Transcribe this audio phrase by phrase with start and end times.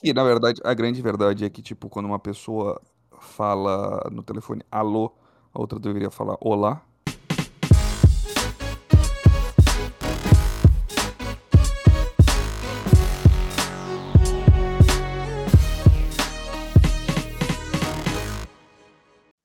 [0.00, 2.80] Que, na verdade, a grande verdade é que, tipo, quando uma pessoa
[3.18, 5.12] fala no telefone alô,
[5.52, 6.80] a outra deveria falar olá.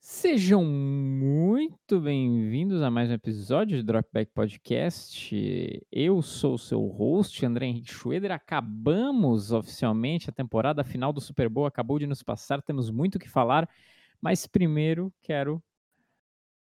[0.00, 0.62] Sejam
[1.86, 5.86] muito bem-vindos a mais um episódio de Dropback Podcast.
[5.92, 8.32] Eu sou o seu host, André Henrique Schroeder.
[8.32, 13.18] Acabamos oficialmente a temporada final do Super Bowl, acabou de nos passar, temos muito o
[13.18, 13.68] que falar,
[14.18, 15.62] mas primeiro quero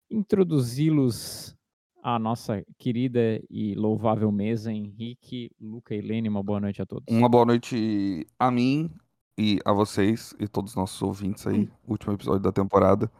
[0.08, 1.52] introduzi-los
[2.00, 6.28] à nossa querida e louvável mesa, Henrique, Luca e Lene.
[6.28, 7.04] Uma boa noite a todos.
[7.12, 8.88] Uma boa noite a mim
[9.36, 11.68] e a vocês e todos os nossos ouvintes aí.
[11.88, 13.10] Último episódio da temporada.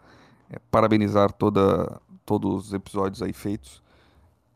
[0.51, 3.83] É, parabenizar toda, todos os episódios aí feitos.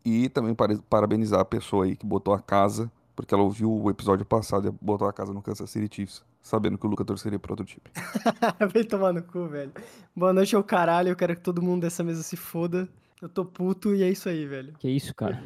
[0.04, 3.90] E também para, parabenizar a pessoa aí que botou a casa, porque ela ouviu o
[3.90, 7.38] episódio passado e botou a casa no Kansas City Chiefs, sabendo que o Luca torceria
[7.38, 7.82] para outro time.
[8.72, 9.72] Vem tomar no cu, velho.
[10.16, 12.88] Boa noite ao caralho, eu quero que todo mundo dessa mesa se foda.
[13.20, 14.72] Eu tô puto e é isso aí, velho.
[14.78, 15.42] Que isso, cara?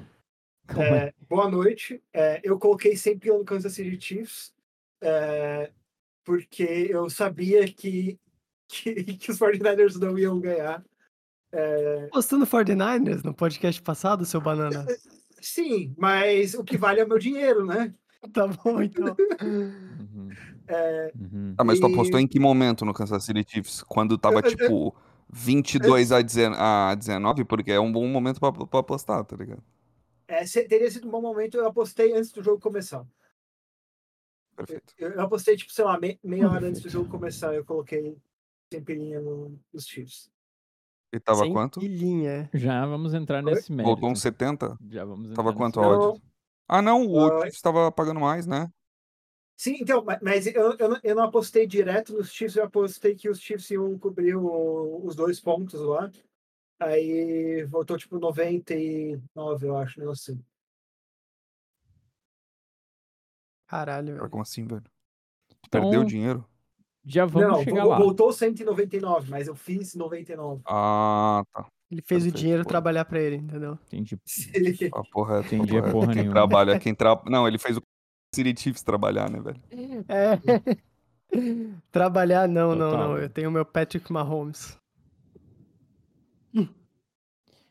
[0.78, 2.03] É, boa noite.
[2.12, 4.55] É, eu coloquei sempre no Kansas City Chiefs,
[5.03, 5.70] é,
[6.25, 8.19] porque eu sabia que
[8.69, 10.84] que, que os 49ers não iam ganhar.
[11.53, 12.09] É...
[12.12, 14.84] Postando 49ers no podcast passado, seu banana?
[15.41, 17.94] Sim, mas o que vale é o meu dinheiro, né?
[18.33, 19.14] Tá bom, então.
[19.42, 20.31] Uhum.
[20.67, 21.55] É, uhum.
[21.56, 21.81] Ah, mas e...
[21.81, 23.83] tu apostou em que momento no Kansas City Chiefs?
[23.83, 24.97] Quando tava, tipo,
[25.31, 27.44] 22 a 19?
[27.44, 29.62] Porque é um bom momento pra, pra apostar, tá ligado?
[30.27, 33.06] É, teria sido um bom momento, eu apostei antes do jogo começar.
[34.56, 34.94] Perfeito.
[34.98, 38.17] Eu, eu apostei, tipo, sei lá, meia hora antes do jogo começar, eu coloquei
[38.69, 40.31] tempelinha no, nos Chiefs.
[41.12, 41.81] E tava Sem quanto?
[41.81, 42.50] Pilhinha.
[42.53, 43.89] Já vamos entrar nesse mérito.
[43.89, 44.77] Voltou uns 70?
[44.91, 46.22] Já vamos Tava quanto a odd?
[46.69, 48.70] Ah, não, o uh, Chiefs tava pagando mais, né?
[49.56, 53.41] Sim, então, mas eu, eu, eu não apostei direto nos Chiefs, eu apostei que os
[53.41, 56.11] Chiefs iam cobrir o, os dois pontos lá.
[56.78, 60.38] Aí voltou tipo 99, eu acho, não assim.
[63.66, 64.31] Caralho, velho.
[64.31, 64.84] Como assim, velho?
[65.66, 65.81] Então...
[65.81, 66.47] Perdeu dinheiro?
[67.06, 67.99] Já vamos não, chegar lá.
[67.99, 70.61] Voltou 199, mas eu fiz 99.
[70.67, 71.67] Ah, tá.
[71.89, 72.71] Ele fez Perfeito, o dinheiro porra.
[72.71, 73.78] trabalhar pra ele, entendeu?
[73.87, 74.19] Entendi.
[74.53, 74.91] Ele...
[74.93, 76.33] Ah, porra, Entendi porra, porra quem nenhuma.
[76.33, 77.22] trabalha, quem tra...
[77.27, 77.83] Não, ele fez o
[78.34, 79.61] City Chiefs trabalhar, né, velho?
[80.09, 80.41] É.
[81.93, 82.91] trabalhar, não, Total.
[82.91, 83.19] não, não.
[83.19, 84.77] Eu tenho o meu Patrick Mahomes.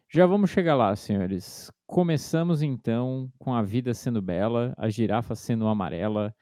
[0.09, 1.69] Já vamos chegar lá, senhores.
[1.85, 6.34] Começamos então com a vida sendo bela, a girafa sendo amarela,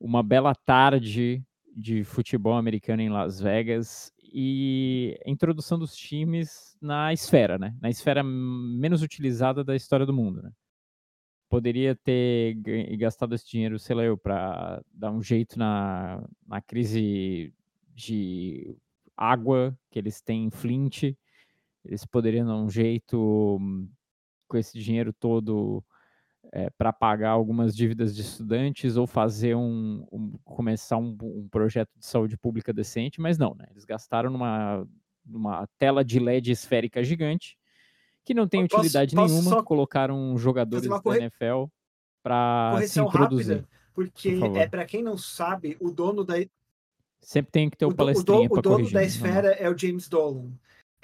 [0.00, 1.40] uma bela tarde
[1.76, 7.76] de futebol americano em Las Vegas e introdução dos times na esfera, né?
[7.80, 10.52] Na esfera menos utilizada da história do mundo, né?
[11.48, 12.54] Poderia ter
[12.96, 17.54] gastado esse dinheiro, sei lá eu, para dar um jeito na, na crise
[17.94, 18.76] de
[19.16, 21.14] água que eles têm em Flint.
[21.84, 23.60] Eles poderiam dar um jeito
[24.48, 25.84] com esse dinheiro todo
[26.54, 31.90] é, para pagar algumas dívidas de estudantes ou fazer um, um começar um, um, projeto
[31.98, 33.66] de saúde pública decente, mas não, né?
[33.72, 34.86] Eles gastaram numa,
[35.26, 37.58] numa tela de LED esférica gigante
[38.24, 39.64] que não tem posso, utilidade posso nenhuma.
[39.64, 41.18] Colocaram jogadores da corre...
[41.22, 41.64] NFL
[42.22, 43.56] para se introduzir.
[43.56, 46.36] Rápida, porque por é para quem não sabe, o dono da
[47.20, 48.70] sempre tem que ter o, o palestrinha para corrigir.
[48.70, 50.52] O dono da esfera é o James Dolan.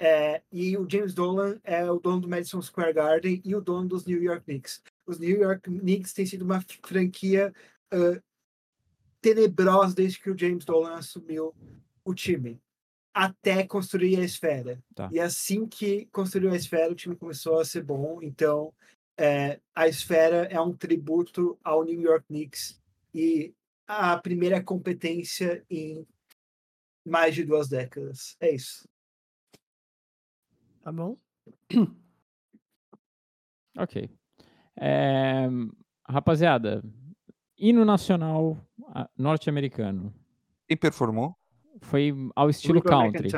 [0.03, 3.87] É, e o James Dolan é o dono do Madison Square Garden e o dono
[3.87, 4.81] dos New York Knicks
[5.11, 7.53] os New York Knicks têm sido uma franquia
[7.93, 8.21] uh,
[9.19, 11.53] tenebrosa desde que o James Dolan assumiu
[12.03, 12.59] o time,
[13.13, 14.81] até construir a esfera.
[14.95, 15.09] Tá.
[15.11, 18.19] E assim que construiu a esfera, o time começou a ser bom.
[18.21, 18.73] Então,
[19.17, 22.81] é, a esfera é um tributo ao New York Knicks
[23.13, 23.53] e
[23.85, 26.07] a primeira competência em
[27.05, 28.35] mais de duas décadas.
[28.39, 28.87] É isso.
[30.81, 31.17] Tá bom.
[33.77, 34.09] Ok.
[34.75, 35.47] É,
[36.05, 36.83] rapaziada,
[37.57, 38.57] hino nacional
[39.17, 40.13] norte-americano.
[40.67, 41.37] E performou?
[41.81, 43.29] Foi ao estilo country.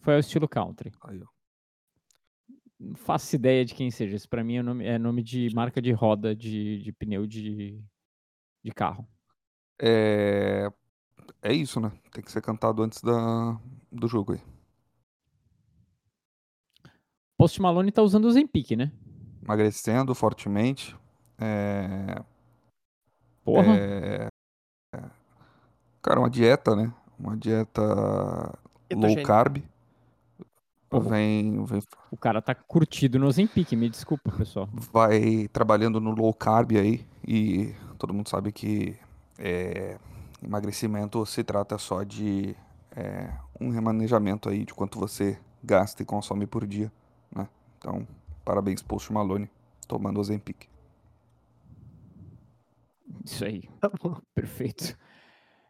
[0.00, 0.92] Foi ao estilo country.
[1.04, 1.26] Aí, ó.
[2.78, 4.14] Não faço ideia de quem seja.
[4.14, 7.82] Isso pra mim é nome, é nome de marca de roda de, de pneu de,
[8.62, 9.08] de carro.
[9.80, 10.70] É...
[11.40, 11.90] é isso, né?
[12.12, 13.58] Tem que ser cantado antes da...
[13.90, 14.55] do jogo aí.
[17.36, 18.90] Post Malone tá usando o Zempic, né?
[19.46, 20.96] emagrecendo fortemente.
[21.38, 22.20] É...
[23.44, 23.76] Porra!
[23.76, 24.28] É...
[26.02, 26.92] Cara, uma dieta, né?
[27.18, 27.82] Uma dieta
[28.92, 29.62] low carb.
[31.08, 31.82] Vem, vem...
[32.10, 34.68] O cara tá curtido no Ozempic, me desculpa, pessoal.
[34.72, 38.96] Vai trabalhando no low carb aí e todo mundo sabe que
[39.38, 39.98] é,
[40.42, 42.56] emagrecimento se trata só de
[42.92, 46.90] é, um remanejamento aí de quanto você gasta e consome por dia?
[47.78, 48.06] Então,
[48.44, 49.48] parabéns, Post Malone,
[49.86, 50.68] tomando o Ozempic.
[53.24, 53.62] Isso aí.
[53.80, 54.20] Tá bom.
[54.34, 54.96] Perfeito.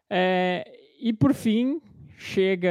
[0.09, 0.63] É,
[0.99, 1.81] e por fim,
[2.17, 2.69] chega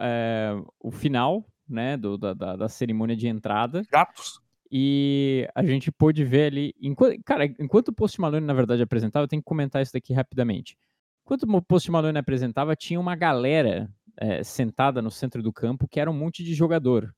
[0.00, 3.82] é, o final né, do, da, da, da cerimônia de entrada.
[3.90, 4.40] Gatos?
[4.70, 6.74] E a gente pôde ver ali.
[6.80, 10.14] Enquanto, cara, enquanto o Post Malone, na verdade, apresentava, eu tenho que comentar isso daqui
[10.14, 10.78] rapidamente.
[11.24, 16.00] Enquanto o Post Malone apresentava, tinha uma galera é, sentada no centro do campo que
[16.00, 17.14] era um monte de jogador.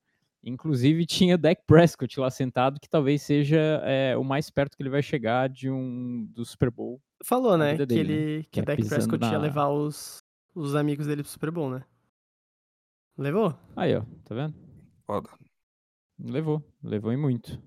[0.46, 4.90] Inclusive tinha Dak Prescott lá sentado, que talvez seja é, o mais perto que ele
[4.90, 7.00] vai chegar de um do Super Bowl.
[7.24, 7.72] Falou, né?
[7.72, 8.20] vida Que dele, né?
[8.20, 8.42] ele.
[8.44, 10.22] Que Que é Dak Prescott ia na- levar os,
[10.54, 11.82] os amigos dele pro Super Bowl, né?
[13.16, 13.54] Levou?
[13.74, 14.54] Aí, ó, tá vendo?
[15.06, 15.30] Foda.
[16.18, 17.58] Levou, levou e muito.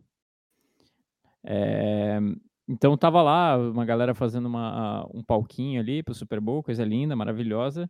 [1.44, 2.20] É,
[2.68, 7.16] então tava lá uma galera fazendo uma, um palquinho ali pro Super Bowl, coisa linda,
[7.16, 7.90] maravilhosa.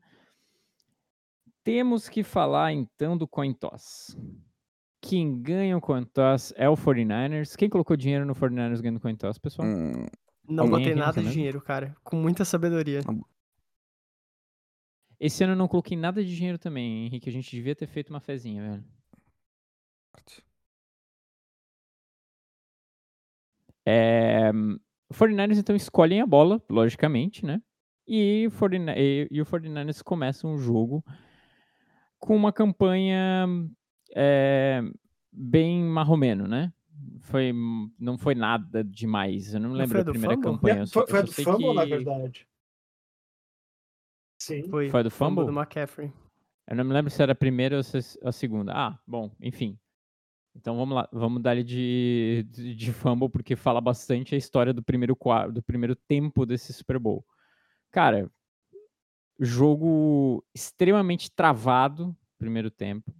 [1.64, 4.16] Temos que falar então do Coin Toss.
[5.02, 7.56] Quem ganha o Coin Toss é o 49ers.
[7.56, 9.68] Quem colocou dinheiro no 49ers ganhando o Coin Toss, pessoal?
[9.68, 10.06] Hum,
[10.48, 11.96] Não botei nada de dinheiro, cara.
[12.04, 13.02] Com muita sabedoria.
[15.20, 17.30] Esse ano eu não coloquei nada de dinheiro também, Henrique.
[17.30, 18.84] A gente devia ter feito uma fezinha, velho.
[23.86, 24.52] É,
[25.10, 27.62] o 49ers então escolhem a bola, logicamente, né?
[28.08, 31.04] E, o 49 e, e o 49ers começam o jogo
[32.20, 33.48] com uma campanha
[34.16, 34.82] é,
[35.32, 36.72] bem marromeno, né?
[37.22, 37.54] Foi,
[38.00, 39.54] não foi nada demais.
[39.54, 40.52] Eu não Não lembro a da primeira fumble?
[40.52, 40.80] campanha.
[40.80, 42.48] eu só- Foi, eu do Fumble, na que- verdade.
[44.40, 44.64] Sim.
[44.70, 45.46] Foi, Foi do fumble?
[45.46, 46.12] do McCaffrey.
[46.68, 48.74] Eu não me lembro se era a primeira ou se a segunda.
[48.76, 49.78] Ah, bom, enfim.
[50.56, 54.82] Então vamos lá, vamos dar de, de, de fumble, porque fala bastante a história do
[54.84, 55.16] primeiro,
[55.52, 57.24] do primeiro tempo desse Super Bowl.
[57.92, 58.30] Cara,
[59.40, 63.14] jogo extremamente travado, primeiro tempo.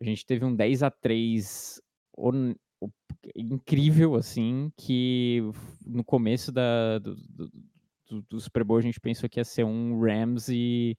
[0.00, 1.80] A gente teve um 10 a 3
[2.16, 2.90] on- o-
[3.34, 5.40] incrível, assim, que
[5.84, 7.50] no começo da, do, do,
[8.08, 10.96] do- do Super Bowl a gente pensou que ia ser um Rams e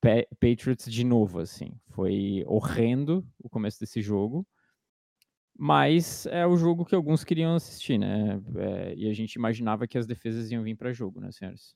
[0.00, 1.72] Pa- Patriots de novo, assim.
[1.90, 4.46] Foi horrendo o começo desse jogo.
[5.60, 8.40] Mas é o jogo que alguns queriam assistir, né?
[8.56, 11.74] É, e a gente imaginava que as defesas iam vir para jogo, né, senhores?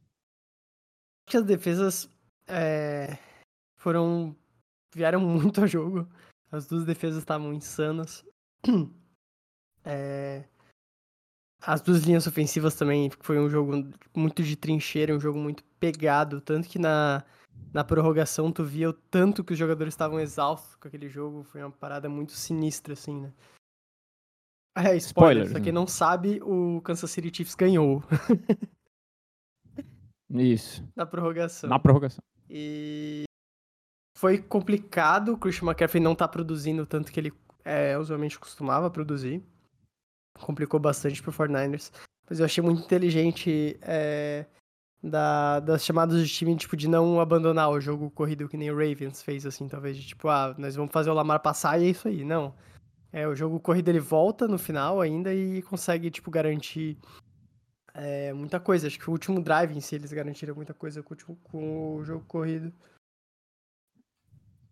[1.34, 2.08] As defesas
[2.46, 3.18] é,
[3.76, 4.36] foram.
[4.94, 6.08] Vieram muito a jogo.
[6.50, 8.24] As duas defesas estavam insanas.
[9.84, 10.44] É,
[11.64, 16.40] as duas linhas ofensivas também foi um jogo muito de trincheira, um jogo muito pegado.
[16.40, 17.24] Tanto que na,
[17.72, 21.44] na prorrogação tu via o tanto que os jogadores estavam exaustos com aquele jogo.
[21.44, 23.32] Foi uma parada muito sinistra, assim, né?
[24.74, 25.64] É, spoiler, Spoilers, pra né?
[25.64, 28.02] quem não sabe, o Kansas City Chiefs ganhou
[30.30, 30.82] Isso.
[30.96, 31.68] na prorrogação.
[31.68, 32.24] Na prorrogação.
[32.48, 33.24] E
[34.22, 37.32] foi complicado o Christian McCaffrey não tá produzindo tanto que ele
[37.64, 39.42] é, usualmente costumava produzir.
[40.38, 41.90] Complicou bastante pro 49ers.
[42.30, 44.46] Mas eu achei muito inteligente é,
[45.02, 48.76] da, das chamadas de time, tipo, de não abandonar o jogo corrido que nem o
[48.76, 51.90] Ravens fez, assim, talvez, de tipo, ah, nós vamos fazer o Lamar passar e é
[51.90, 52.22] isso aí.
[52.22, 52.54] Não.
[53.12, 56.96] É, o jogo corrido ele volta no final ainda e consegue, tipo, garantir
[57.92, 58.86] é, muita coisa.
[58.86, 61.96] Acho que o último drive em si eles garantiram muita coisa com o, último- com
[61.96, 62.72] o jogo corrido.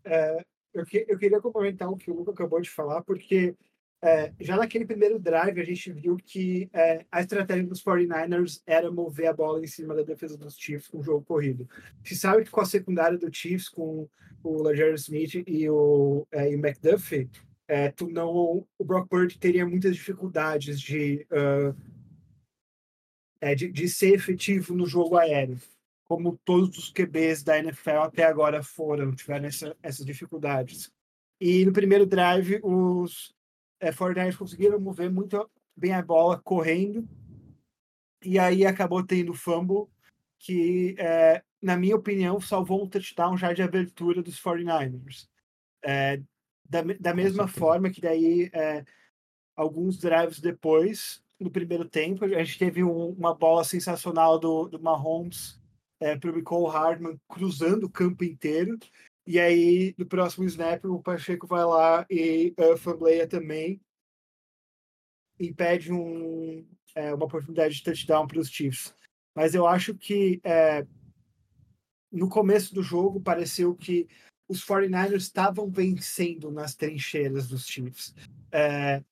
[0.05, 3.55] É, eu, que- eu queria complementar o que o Luca acabou de falar, porque
[4.03, 8.91] é, já naquele primeiro drive a gente viu que é, a estratégia dos 49ers era
[8.91, 11.69] mover a bola em cima da defesa dos Chiefs com o jogo corrido.
[12.03, 14.09] Se sabe que com a secundária do Chiefs, com
[14.43, 17.29] o Lajer Smith e o, é, e o McDuffie,
[17.69, 21.27] é, tu não, o Brock Purdy teria muitas dificuldades de,
[23.41, 25.59] é, de, de ser efetivo no jogo aéreo
[26.11, 30.91] como todos os QBs da NFL até agora foram, tiveram essa, essas dificuldades.
[31.41, 33.33] E no primeiro drive, os
[33.79, 37.09] é, 49ers conseguiram mover muito bem a bola correndo,
[38.25, 39.87] e aí acabou tendo fumble,
[40.37, 45.29] que, é, na minha opinião, salvou um touchdown já de abertura dos 49ers.
[45.81, 46.21] É,
[46.69, 48.85] da, me- da mesma forma que daí, é,
[49.55, 54.83] alguns drives depois, no primeiro tempo, a gente teve um- uma bola sensacional do, do
[54.83, 55.60] Mahomes
[56.01, 58.79] é, o Nicole Hardman cruzando o campo inteiro.
[59.27, 63.81] E aí, no próximo snap, o Pacheco vai lá e uh, fumbleia também.
[65.39, 68.95] Impede um, é, uma oportunidade de touchdown para os Chiefs.
[69.35, 70.87] Mas eu acho que é,
[72.11, 74.09] no começo do jogo pareceu que
[74.49, 78.15] os 49ers estavam vencendo nas trincheiras dos Chiefs.
[78.51, 79.05] É,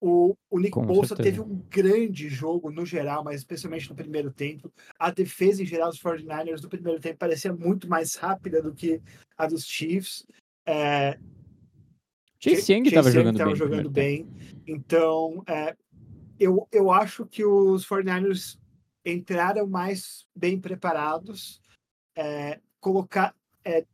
[0.00, 4.72] O, o Nick Bolsa teve um grande jogo no geral, mas especialmente no primeiro tempo.
[4.98, 9.00] A defesa em geral dos 49ers no primeiro tempo parecia muito mais rápida do que
[9.36, 10.24] a dos Chiefs.
[10.64, 11.18] É,
[12.40, 13.56] Chase Young estava jogando bem.
[13.56, 14.28] jogando bem.
[14.66, 15.76] Então, é,
[16.38, 18.58] eu, eu acho que os 49ers
[19.04, 21.60] entraram mais bem preparados,
[22.16, 23.84] é, colocar, é,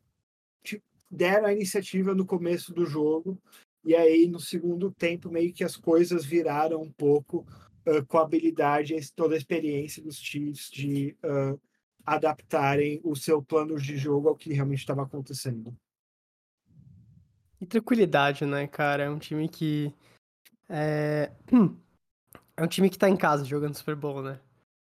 [1.11, 3.41] deram a iniciativa no começo do jogo,
[3.85, 7.47] e aí no segundo tempo meio que as coisas viraram um pouco
[7.87, 11.57] ah, com a habilidade toda a experiência dos Chiefs de ah,
[12.05, 15.77] adaptarem o seu plano de jogo ao que realmente estava acontecendo.
[17.61, 19.05] E tranquilidade, né, cara?
[19.05, 19.93] É um time que.
[20.69, 21.33] É...
[22.57, 24.39] é um time que tá em casa jogando Super Bowl, né?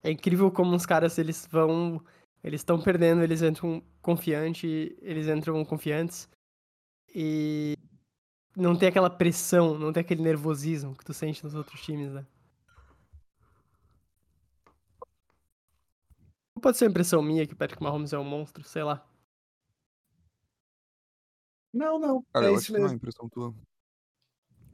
[0.01, 2.03] É incrível como os caras, eles vão.
[2.43, 6.27] Eles estão perdendo, eles entram confiante, eles entram confiantes.
[7.13, 7.77] E
[8.55, 12.25] não tem aquela pressão, não tem aquele nervosismo que tu sente nos outros times, né?
[16.62, 19.05] Pode ser uma impressão minha que o Patrick Mahomes é um monstro, sei lá.
[21.74, 22.95] Não, não, Cara, é eu isso acho que não é mesmo.
[22.98, 23.53] impressão tua.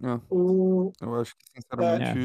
[0.03, 2.19] É, O, eu acho que, sinceramente,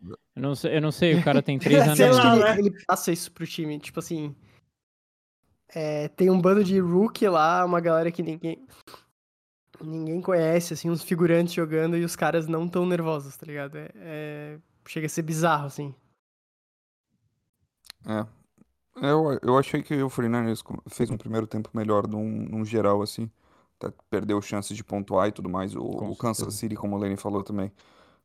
[0.00, 1.96] Eu não sei, eu não sei, o cara tem três anos.
[1.96, 2.58] Sei lá, ele, né?
[2.58, 4.34] ele passa isso pro time, tipo assim.
[5.68, 8.66] é, tem um bando de rookie lá, uma galera que ninguém.
[9.82, 13.76] Ninguém conhece, assim, uns figurantes jogando e os caras não tão nervosos, tá ligado?
[13.78, 15.94] É, é- chega a ser bizarro, assim.
[18.06, 18.26] é.
[18.96, 23.02] Eu, eu achei que o 49ers co- fez um primeiro tempo melhor num, num geral,
[23.02, 23.30] assim.
[23.80, 25.74] Até perdeu chances de pontuar e tudo mais.
[25.76, 26.54] O, o Kansas.
[26.54, 27.72] City, como o Lenny falou também,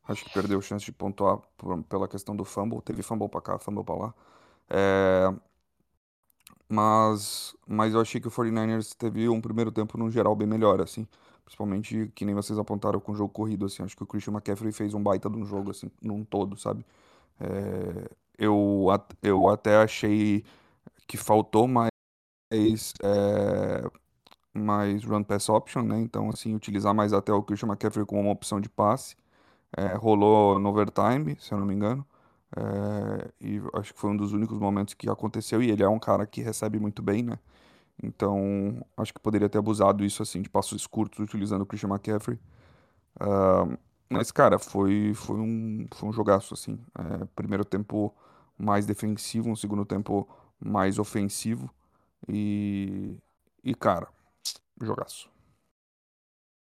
[0.08, 2.82] acho que perdeu chance de pontuar por- pela questão do fumble.
[2.82, 4.14] Teve fumble pra cá, fumble pra lá.
[4.70, 5.34] É,
[6.68, 10.80] mas, mas eu achei que o 49ers teve um primeiro tempo, no geral, bem melhor,
[10.80, 11.06] assim.
[11.46, 13.84] Principalmente, que nem vocês apontaram com o jogo corrido, assim.
[13.84, 16.86] Acho que o Christian McCaffrey fez um baita de um jogo, assim, num todo, sabe?
[17.40, 18.86] É, eu,
[19.22, 20.44] eu até achei
[21.08, 21.90] que faltou mais,
[23.02, 23.82] é,
[24.54, 26.00] mais run pass option, né?
[26.00, 29.16] Então, assim, utilizar mais até o Christian McCaffrey como uma opção de passe.
[29.76, 32.06] É, rolou no overtime, se eu não me engano.
[32.56, 35.62] É, e acho que foi um dos únicos momentos que aconteceu.
[35.62, 37.38] E ele é um cara que recebe muito bem, né?
[38.02, 42.38] Então, acho que poderia ter abusado isso, assim, de passos curtos utilizando o Christian McCaffrey.
[43.20, 43.66] Ah,
[44.10, 46.78] mas, cara, foi, foi um, foi um jogaço, assim.
[46.98, 48.14] É, primeiro tempo
[48.58, 50.28] mais defensivo, um segundo tempo
[50.60, 51.70] mais ofensivo.
[52.28, 53.16] E,
[53.64, 54.08] e cara,
[54.82, 55.30] jogaço.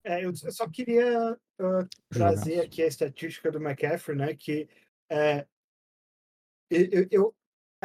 [0.03, 2.61] É, eu só queria ah, trazer Jogaço.
[2.61, 4.35] aqui a estatística do McCaffrey, né?
[4.35, 4.69] Que
[5.09, 5.47] é,
[6.69, 7.35] eu- eu-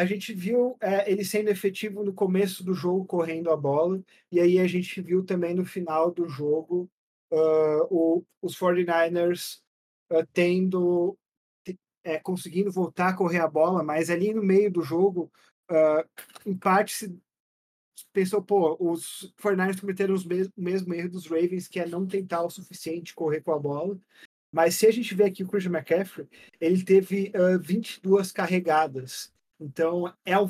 [0.00, 4.00] a gente viu é, ele sendo efetivo no começo do jogo correndo a bola,
[4.32, 6.88] e aí a gente viu também no final do jogo
[7.32, 9.62] ah, o- os 49ers
[10.10, 11.16] ah, tendo
[11.64, 15.30] te- é, conseguindo voltar a correr a bola, mas ali no meio do jogo,
[15.68, 16.04] ah,
[16.46, 17.20] em parte se
[18.12, 22.06] pensou, pô, os 49ers cometeram os mes- o mesmo erro dos Ravens, que é não
[22.06, 23.98] tentar o suficiente correr com a bola.
[24.50, 26.26] Mas se a gente vê aqui o Christian McCaffrey,
[26.60, 29.30] ele teve ah, 22 carregadas.
[29.60, 30.48] Então, é um,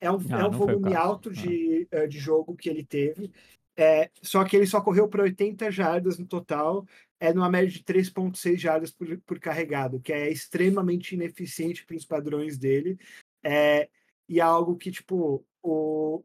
[0.00, 3.32] é um, Ah, é um volume alto de, ah, de jogo que ele teve.
[3.78, 6.86] É, só que ele só correu para 80 jardas no total,
[7.20, 12.04] é numa média de 3,6 jardas por, por carregado, que é extremamente ineficiente para os
[12.04, 12.98] padrões dele.
[13.42, 13.88] É,
[14.28, 16.22] e é algo que, tipo, o,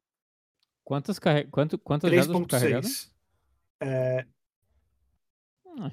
[0.83, 1.45] Quantas, carre...
[1.45, 2.87] Quanto, quantas jardas por carregada?
[2.87, 3.11] 3.6.
[5.65, 5.91] Ah,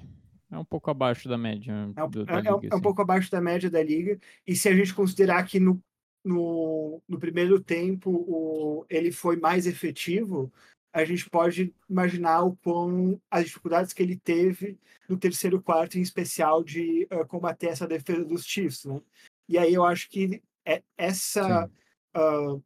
[0.50, 2.58] É um pouco abaixo da média É, um- do, é- é um- liga, é um
[2.75, 2.80] assim.
[2.82, 4.18] pouco abaixo da média da liga.
[4.46, 5.80] E se a gente considerar que no,
[6.28, 10.52] no, no primeiro tempo o, ele foi mais efetivo,
[10.92, 16.02] a gente pode imaginar o quão as dificuldades que ele teve no terceiro quarto, em
[16.02, 18.85] especial, de ah, combater essa defesa dos Chiefs.
[18.85, 19.00] Né?
[19.49, 21.70] E aí eu acho que é- essa.
[22.14, 22.58] Ah,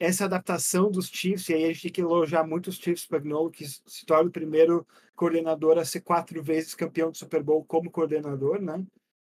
[0.00, 3.48] essa adaptação dos Chiefs, e aí a gente tem que elogiar muito os Chiefs Spagnuolo,
[3.48, 4.84] que se torna o primeiro
[5.14, 8.84] coordenador a ser quatro vezes campeão do Super Bowl como coordenador, né?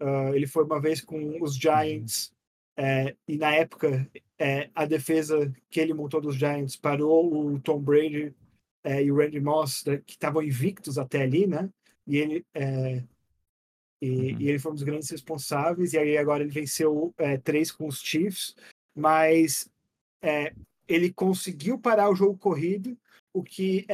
[0.00, 2.32] Ah, ele foi uma vez com os Giants,
[2.76, 7.80] é, e na época é, a defesa que ele montou dos Giants parou o Tom
[7.80, 8.34] Brady
[8.82, 11.70] é, e o Randy Moss, né, que estavam invictos até ali, né?
[12.06, 13.02] E ele, é,
[14.02, 14.40] e, Uhum.
[14.40, 17.86] e ele foi um dos grandes responsáveis, e aí agora ele venceu é, três com
[17.86, 18.54] os Chiefs,
[18.94, 19.70] mas
[20.20, 20.52] é,
[20.86, 22.98] ele conseguiu parar o jogo corrido,
[23.32, 23.86] o que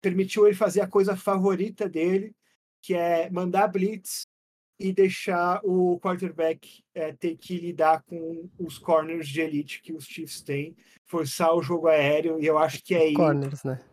[0.00, 2.34] permitiu ele fazer a coisa favorita dele,
[2.80, 4.26] que é mandar blitz
[4.80, 10.06] e deixar o quarterback é, ter que lidar com os corners de elite que os
[10.06, 13.84] Chiefs têm, forçar o jogo aéreo, e eu acho que é aí Corners, né?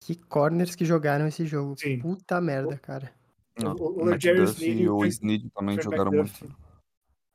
[0.00, 1.76] Que corners que jogaram esse jogo.
[1.78, 2.00] Sim.
[2.00, 3.12] Puta merda, cara.
[3.60, 6.56] Não, o, o o Sneed e o Snead também jogaram muito.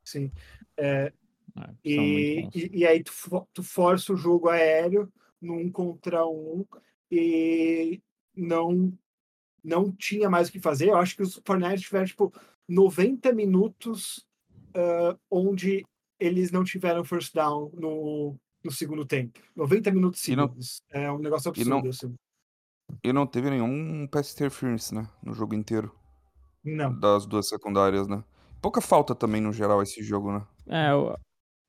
[0.04, 0.32] Sim.
[0.78, 1.14] É,
[1.58, 3.12] É, E, e, e aí tu,
[3.54, 5.12] tu força o jogo aéreo
[5.42, 6.66] no um contra um
[7.12, 8.02] e
[8.36, 8.92] não
[9.64, 10.90] não tinha mais o que fazer.
[10.90, 12.34] Eu acho que os 49ers tiveram tipo
[12.68, 14.26] 90 minutos
[14.76, 15.84] ah, onde
[16.20, 19.40] eles não tiveram first down no, no segundo tempo.
[19.56, 20.82] 90 minutos E não- seguidos.
[20.90, 21.90] É um negócio e não- absurdo.
[22.08, 22.16] assim.
[23.04, 25.10] E não teve nenhum pass interference, né?
[25.24, 25.94] No jogo inteiro.
[26.64, 26.98] Não.
[26.98, 28.24] Das duas secundárias, né?
[28.62, 30.48] Pouca falta também no geral esse jogo, né?
[30.68, 31.18] É, eu,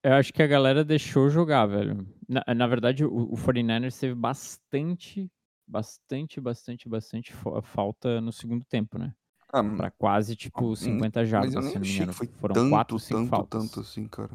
[0.04, 2.06] eu acho que a galera deixou jogar, velho.
[2.28, 5.28] Na, na verdade, o, o 49ers teve bastante,
[5.66, 9.12] bastante, bastante, bastante fa- falta no segundo tempo, né?
[9.54, 12.70] Ah, Pra quase, tipo, hum, 50 jardas, mas eu se não me foi Foram tanto,
[12.70, 13.62] 4, 5 tanto, faltas.
[13.70, 14.30] tanto assim, cara.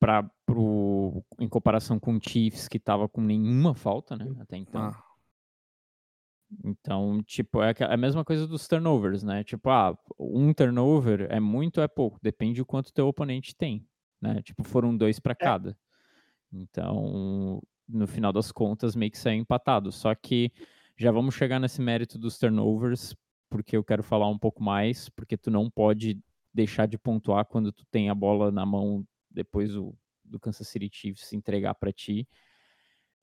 [0.00, 4.32] Pra, pro, em comparação com o Chiefs, que tava com nenhuma falta, né?
[4.38, 4.80] Até então.
[4.80, 5.02] Ah,
[6.64, 9.42] Então, tipo, é é a mesma coisa dos turnovers, né?
[9.42, 13.84] Tipo, ah, um turnover é muito ou é pouco, depende do quanto teu oponente tem,
[14.20, 14.40] né?
[14.40, 15.76] Tipo, foram dois para cada.
[16.52, 19.90] Então, no final das contas, meio que saiu empatado.
[19.90, 20.52] Só que
[20.98, 23.14] já vamos chegar nesse mérito dos turnovers,
[23.48, 26.20] porque eu quero falar um pouco mais, porque tu não pode
[26.52, 29.96] deixar de pontuar quando tu tem a bola na mão depois do,
[30.40, 32.28] Kansas City Chiefs entregar para ti.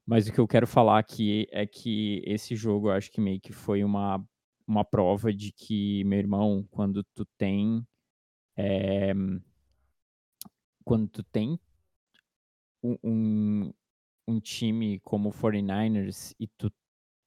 [0.05, 3.41] Mas o que eu quero falar aqui é que esse jogo eu acho que meio
[3.41, 4.23] que foi uma,
[4.65, 7.85] uma prova de que, meu irmão, quando tu tem.
[8.57, 9.13] eh,
[10.85, 11.59] quando tu tem
[12.83, 13.73] um, um,
[14.27, 16.71] um time como o 49ers e tu,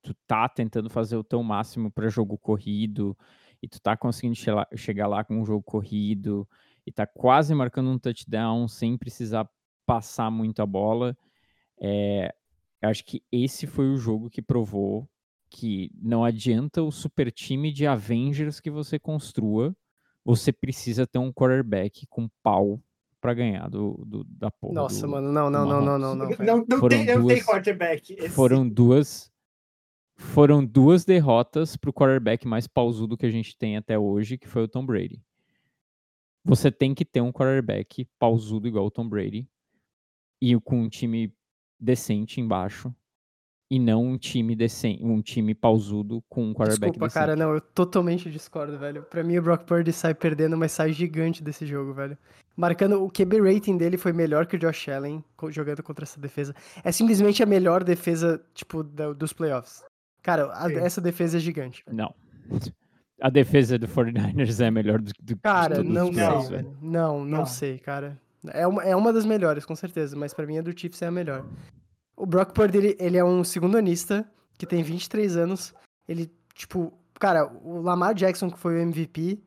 [0.02, 3.16] tu tá tentando fazer o teu máximo para jogo corrido
[3.62, 6.48] e tu tá conseguindo che- chegar lá com um jogo corrido
[6.86, 9.48] e tá quase marcando um touchdown sem precisar
[9.84, 11.16] passar muito a bola,
[11.80, 12.32] é,
[12.80, 15.08] eu acho que esse foi o jogo que provou
[15.50, 19.74] que não adianta o super time de Avengers que você construa,
[20.24, 22.80] você precisa ter um quarterback com pau
[23.20, 24.74] pra ganhar do, do- da porra.
[24.74, 26.44] Nossa, do- mano, não, não, não, não, não, não, velho.
[26.44, 28.12] Não, não, Foram tem, não tem duas- quarterback.
[28.12, 29.32] Esse- Foram duas.
[30.18, 34.62] Foram duas derrotas pro quarterback mais pausudo que a gente tem até hoje, que foi
[34.64, 35.22] o Tom Brady.
[36.44, 39.48] Você tem que ter um quarterback pausudo igual o Tom Brady
[40.40, 41.32] e com um time
[41.78, 42.92] decente embaixo
[43.70, 47.14] e não um time decente, um time pausudo com um quarterback Desculpa, decente.
[47.14, 49.02] cara, não, eu totalmente discordo, velho.
[49.04, 52.16] Pra mim, o Brock Purdy sai perdendo, mas sai gigante desse jogo, velho.
[52.56, 56.54] Marcando, o QB rating dele foi melhor que o Josh Allen jogando contra essa defesa.
[56.82, 59.84] É simplesmente a melhor defesa, tipo, da- dos playoffs.
[60.22, 61.82] Cara, a- essa defesa é gigante.
[61.86, 61.96] velho.
[61.96, 62.14] Não.
[63.20, 66.76] A defesa do 49ers é melhor do que Cara, todos não os sei, playoffs, velho.
[66.80, 67.46] Não, não, Não.
[67.46, 68.16] sei, cara.
[68.52, 71.08] É uma, é uma das melhores, com certeza, mas pra mim a do Chiefs é
[71.08, 71.44] a melhor.
[72.16, 74.24] O Brock Purdy, ele, ele é um segundanista
[74.56, 75.74] que tem 23 anos.
[76.08, 79.42] Ele, tipo, cara, o Lamar Jackson, que foi o MVP,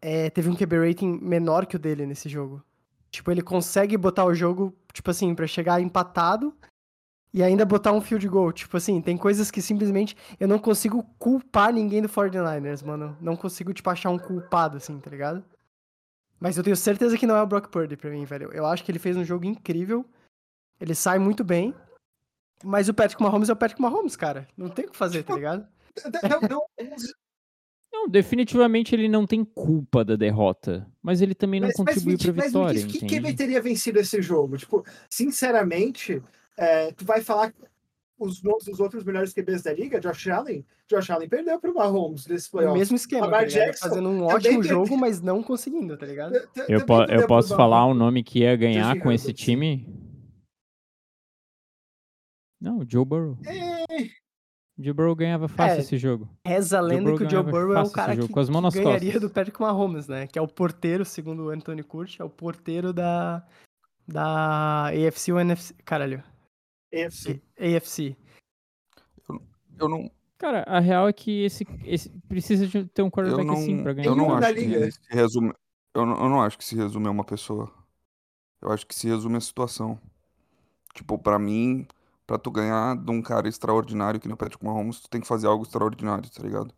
[0.00, 2.60] é, teve um QB rating menor que o dele nesse jogo.
[3.08, 6.52] Tipo, ele consegue botar o jogo, tipo assim, pra chegar empatado
[7.32, 8.52] e ainda botar um field goal.
[8.52, 13.16] Tipo assim, tem coisas que simplesmente eu não consigo culpar ninguém do 49ers, mano.
[13.20, 15.44] Não consigo, tipo, achar um culpado, assim, tá ligado?
[16.38, 18.50] Mas eu tenho certeza que não é o Brock Purdy pra mim, velho.
[18.52, 20.04] Eu acho que ele fez um jogo incrível.
[20.80, 21.74] Ele sai muito bem.
[22.64, 24.46] Mas o Patrick Mahomes é o Patrick Mahomes, cara.
[24.56, 25.66] Não tem o que fazer, tá ligado?
[26.22, 26.66] Não, não,
[27.92, 32.16] Não, definitivamente ele não tem culpa da derrota, mas ele também não Mas, mas, contribuiu
[32.16, 33.36] mas me vitória, diz, que QB entende?
[33.36, 34.56] teria vencido esse jogo?
[34.56, 36.22] Tipo, sinceramente,
[36.58, 37.52] é, tu vai falar
[38.18, 39.98] os nomes dos outros melhores QBs da liga?
[40.00, 40.64] Josh Allen?
[40.88, 42.78] Josh Allen perdeu pro Mahomes nesse O playoff.
[42.78, 43.46] mesmo esquema, Lamar tá?
[43.48, 46.34] Jackson Fazendo um ótimo tem- jogo, mas não conseguindo, tá ligado?
[46.68, 47.98] Eu, po- eu posso falar um Mahomes.
[47.98, 49.88] nome que ia ganhar com esse time?
[52.60, 53.36] Não, o Joe Burrow.
[53.44, 54.04] É,
[54.78, 56.28] O Joe Burrow ganhava fácil É, esse jogo.
[56.46, 58.40] Reza a Joe lenda Burrow que o Joe Burrow é o cara jogo, que, com
[58.40, 59.20] as mãos que nas ganharia costas.
[59.28, 60.26] do Patrick Mahomes, né?
[60.28, 63.44] Que é o porteiro, segundo o Anthony Curti, é o porteiro da,
[64.06, 65.74] da AFC ou NFC...
[65.84, 66.22] Caralho.
[66.92, 67.40] AFC.
[67.58, 68.16] AFC.
[69.78, 73.46] Eu não, Cara, a real é que esse, esse precisa de ter um eu quarterback
[73.46, 74.08] não, assim pra ganhar.
[74.08, 75.52] eu não acho que se resume.
[75.94, 77.70] Eu não, eu não acho que se resume a uma pessoa.
[78.60, 79.98] Eu acho que se resume a situação.
[80.94, 81.86] Tipo, pra mim,
[82.26, 85.26] pra tu ganhar de um cara extraordinário que nem o Patrick Mahomes, tu tem que
[85.26, 86.74] fazer algo extraordinário, tá ligado?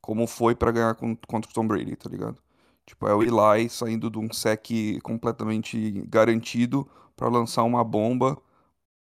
[0.00, 2.38] Como foi pra ganhar con- contra o Tom Brady, tá ligado?
[2.86, 4.68] Tipo, é o Eli saindo de um sec
[5.02, 8.40] completamente garantido pra lançar uma bomba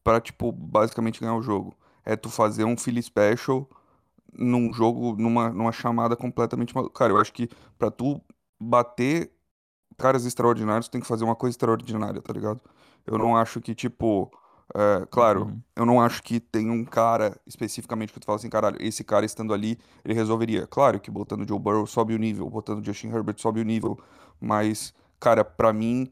[0.08, 1.76] pra, tipo, basicamente ganhar o jogo.
[2.02, 3.68] É tu fazer um Philly Special
[4.32, 6.98] num jogo, numa, numa chamada completamente maluca.
[6.98, 7.46] Cara, eu acho que
[7.78, 8.18] pra tu
[8.58, 9.30] bater
[9.98, 12.60] caras extraordinários, tu tem que fazer uma coisa extraordinária, tá ligado?
[13.06, 14.30] Eu não acho que, tipo,
[14.74, 15.62] É, claro, Uhum.
[15.76, 19.24] eu não acho que tem um cara especificamente que tu fala assim, caralho, esse cara
[19.26, 20.66] estando ali, ele resolveria.
[20.66, 23.98] Claro que botando Joe Burrow sobe o nível, botando Justin Herbert sobe o nível,
[24.40, 26.10] mas, cara, pra mim,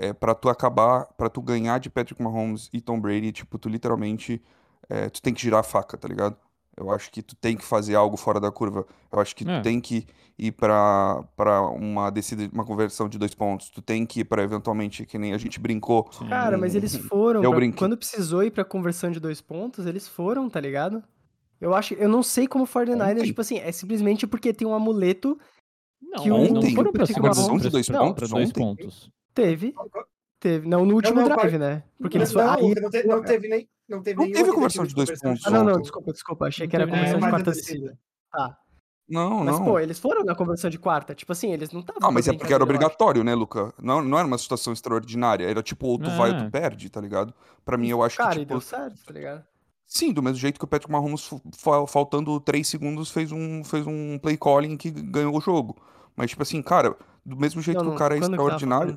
[0.00, 3.68] é, para tu acabar, pra tu ganhar de Patrick Mahomes e Tom Brady, tipo, tu
[3.68, 4.40] literalmente,
[4.88, 6.36] é, tu tem que girar a faca, tá ligado?
[6.76, 8.86] Eu acho que tu tem que fazer algo fora da curva.
[9.12, 9.60] Eu acho que tu É.
[9.60, 10.06] tem que
[10.38, 13.68] ir pra, pra uma descida, uma conversão de dois pontos.
[13.68, 16.26] Tu tem que ir pra eventualmente, que nem a gente brincou, Sim.
[16.28, 17.42] Cara, mas eles foram.
[17.44, 17.78] Eu pra- brinquei.
[17.78, 21.02] Quando precisou ir pra conversão de dois pontos, eles foram, tá ligado?
[21.60, 21.92] Eu acho.
[21.94, 23.24] Eu não sei como o 49ers, Ontem?
[23.26, 25.38] tipo assim, é simplesmente porque tem um amuleto.
[26.00, 28.14] Não, que não ontem, foram pra Patrick conversão de dois Não, pontos.
[28.30, 28.58] Pra dois ontem.
[28.60, 29.10] pontos.
[29.34, 29.74] Teve.
[30.38, 30.66] Teve.
[30.68, 31.82] Não, no último não, drive, par- né?
[31.98, 32.50] Porque não, eles foram.
[32.52, 33.68] aí- não, te- não teve nem.
[33.88, 36.46] Não teve, Não teve conversão tentativa de dois pontos Ah, não, não, desculpa, desculpa.
[36.46, 37.78] Achei Não que era teve conversão de nenhuma quarta descida.
[37.80, 37.98] descida.
[38.32, 38.56] Tá.
[39.08, 39.64] Não, Mas, não.
[39.64, 41.12] pô, eles foram na conversão de quarta.
[41.16, 42.00] Tipo assim, eles não estavam.
[42.08, 43.74] Ah, mas é porque era obrigatório, né, Luca?
[43.82, 45.44] Não, não era uma situação extraordinária.
[45.44, 46.44] Era tipo, ou tu vai ou É.
[46.44, 47.34] tu perde, tá ligado?
[47.64, 49.44] Pra mim, eu acho Cara, que, e tipo, deu certo, tá ligado?
[49.84, 51.28] sim, do mesmo jeito que o Patrick Mahomes,
[51.88, 55.76] faltando três segundos, fez um, fez um play calling que ganhou o jogo.
[56.14, 58.96] Mas, tipo assim, cara, do mesmo jeito Não, que o cara é extraordinário,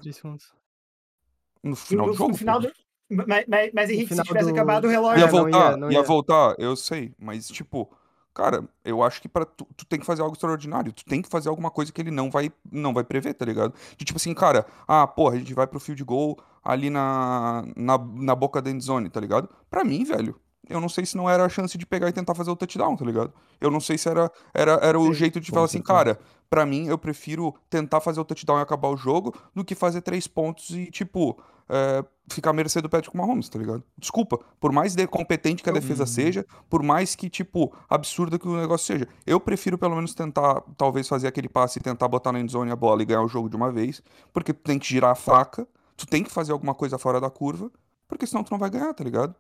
[1.64, 2.32] no final no, do jogo.
[2.32, 2.68] no final pô.
[2.68, 2.74] do,
[3.10, 5.24] mas, mas, mas Henrique, se tivesse do- acabado o Ia relógio.
[5.24, 6.04] É, não voltar, ia, não ia ia.
[6.04, 7.14] voltar, eu sei.
[7.20, 7.92] Mas, tipo,
[8.34, 10.92] cara, eu acho que para tu, tu tem que fazer algo extraordinário.
[10.92, 13.74] Tu tem que fazer alguma coisa que ele não vai, não vai prever, tá ligado?
[13.98, 17.98] De tipo assim, cara, ah, porra, a gente vai pro field goal ali na, na,
[17.98, 19.50] na boca da endzone, tá ligado?
[19.70, 22.34] Pra mim, velho, eu não sei se não era a chance de pegar e tentar
[22.34, 23.34] fazer o touchdown, tá ligado?
[23.60, 26.66] Eu não sei se era, era, era o Sim, jeito de falar assim, cara, pra
[26.66, 30.26] mim eu prefiro tentar fazer o touchdown e acabar o jogo do que fazer três
[30.26, 33.84] pontos e, tipo, é, ficar à mercê do Patrick Mahomes, tá ligado?
[33.98, 38.48] Desculpa, por mais de competente que a defesa seja, por mais que, tipo, absurdo que
[38.48, 42.32] o negócio seja, eu prefiro pelo menos tentar, talvez, fazer aquele passe e tentar botar
[42.32, 44.88] na endzone a bola e ganhar o jogo de uma vez, porque tu tem que
[44.88, 47.70] girar a faca, tu tem que fazer alguma coisa fora da curva,
[48.08, 49.36] porque senão tu não vai ganhar, tá ligado?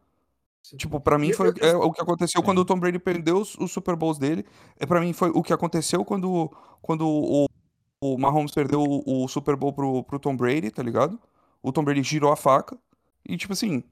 [0.77, 3.71] Tipo, pra mim foi é, o que aconteceu quando o Tom Brady perdeu os, os
[3.71, 4.45] Super Bowls dele.
[4.79, 6.49] É, para mim foi o que aconteceu quando,
[6.81, 7.45] quando o,
[8.01, 11.19] o Mahomes perdeu o, o Super Bowl pro, pro Tom Brady, tá ligado?
[11.61, 12.77] O Tom Brady girou a faca.
[13.27, 13.83] E, tipo assim,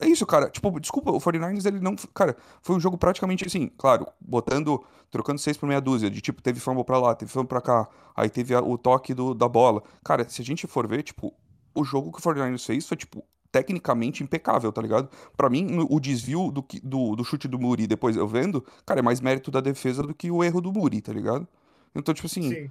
[0.00, 0.50] é isso, cara.
[0.50, 1.94] Tipo, desculpa, o 49ers, ele não.
[2.14, 6.10] Cara, foi um jogo praticamente assim, claro, botando, trocando seis por meia dúzia.
[6.10, 7.88] De tipo, teve fumble pra lá, teve fumble pra cá.
[8.14, 9.82] Aí teve a- o toque do, da bola.
[10.04, 11.32] Cara, se a gente for ver, tipo,
[11.74, 15.08] o jogo que o 49ers fez foi, tipo, tecnicamente impecável, tá ligado?
[15.36, 19.02] Pra mim, o desvio do, do, do chute do Muri, depois eu vendo, cara, é
[19.02, 21.46] mais mérito da defesa do que o erro do Muri, tá ligado?
[21.94, 22.70] Então, tipo assim, Sim.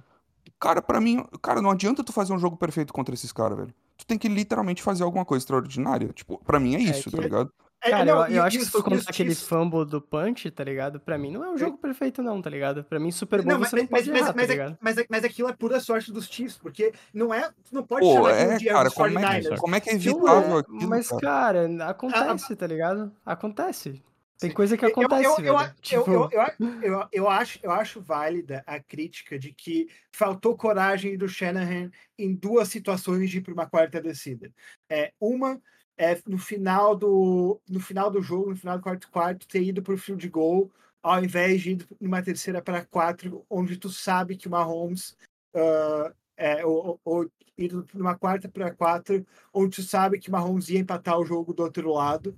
[0.60, 3.74] cara, pra mim, cara, não adianta tu fazer um jogo perfeito contra esses caras, velho.
[3.96, 6.08] Tu tem que literalmente fazer alguma coisa extraordinária.
[6.12, 7.50] Tipo, pra mim é isso, que- tá ligado?
[7.82, 10.00] É, Cara, não, eu, eu e acho que se for contar aquele Chiefs- fumble do
[10.00, 10.98] punch, tá ligado?
[10.98, 12.82] Pra mim não é um jogo perfeito, não, tá ligado?
[12.82, 14.56] Pra mim, Super Bowl Não, mas, você não mas, pode mas, errar, mas, tá é-
[14.56, 14.78] ligado?
[14.80, 17.50] mas, é- mas aquilo é pura sorte dos Chiefs, porque não é.
[17.70, 19.58] Não pode Pô, chamar é, de cara, como é, que, 49ers.
[19.60, 21.20] como é que é evitável é, aquilo, mas, cara?
[21.20, 23.12] cara, acontece, tá ligado?
[23.24, 24.02] Acontece.
[24.38, 24.56] Tem Sim.
[24.56, 25.70] coisa que acontece, eu, eu, velho.
[25.70, 30.54] eu, Tipo, eu, eu, eu, eu acho, eu acho válida a crítica de que faltou
[30.56, 34.50] coragem do Shanahan em duas situações de ir para uma quarta descida.
[34.90, 35.58] É, uma
[35.96, 39.82] é no final do no final do jogo, no final do quarto quarto, ter ido
[39.82, 40.70] para o field goal
[41.06, 45.16] ao invés de ir numa terceira para quatro, onde tu sabe que o Mahomes
[45.54, 50.68] ah, é, ou, ou, ir numa quarta para quatro, onde tu sabe que o Mahomes
[50.68, 52.36] ia empatar o jogo do outro lado.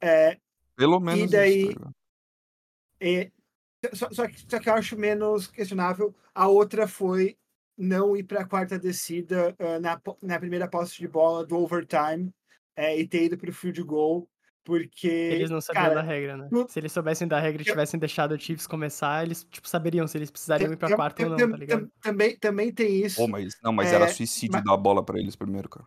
[0.00, 0.38] É,
[0.76, 1.90] Pelo menos daí- isso, tá
[3.00, 3.32] é,
[3.94, 6.14] só, só que, só que eu acho menos questionável.
[6.34, 7.38] A outra foi
[7.76, 12.30] não ir para a quarta descida ah, na, na primeira posse de bola do overtime
[12.80, 14.28] é, e ter ido para o field goal,
[14.64, 15.08] porque.
[15.08, 16.48] eles não sabiam cara, da regra, né?
[16.50, 19.68] no- Se eles soubessem da regra e eu- tivessem deixado o Chiefs começar, eles, tipo,
[19.68, 21.80] saberiam se eles precisariam ir pra quarta ou não, tá ligado?
[21.80, 23.16] tam- Também, também tem isso.
[23.16, 25.86] Pô, mas, não, mas era É, suicídio mas- dar a bola pra eles primeiro, cara.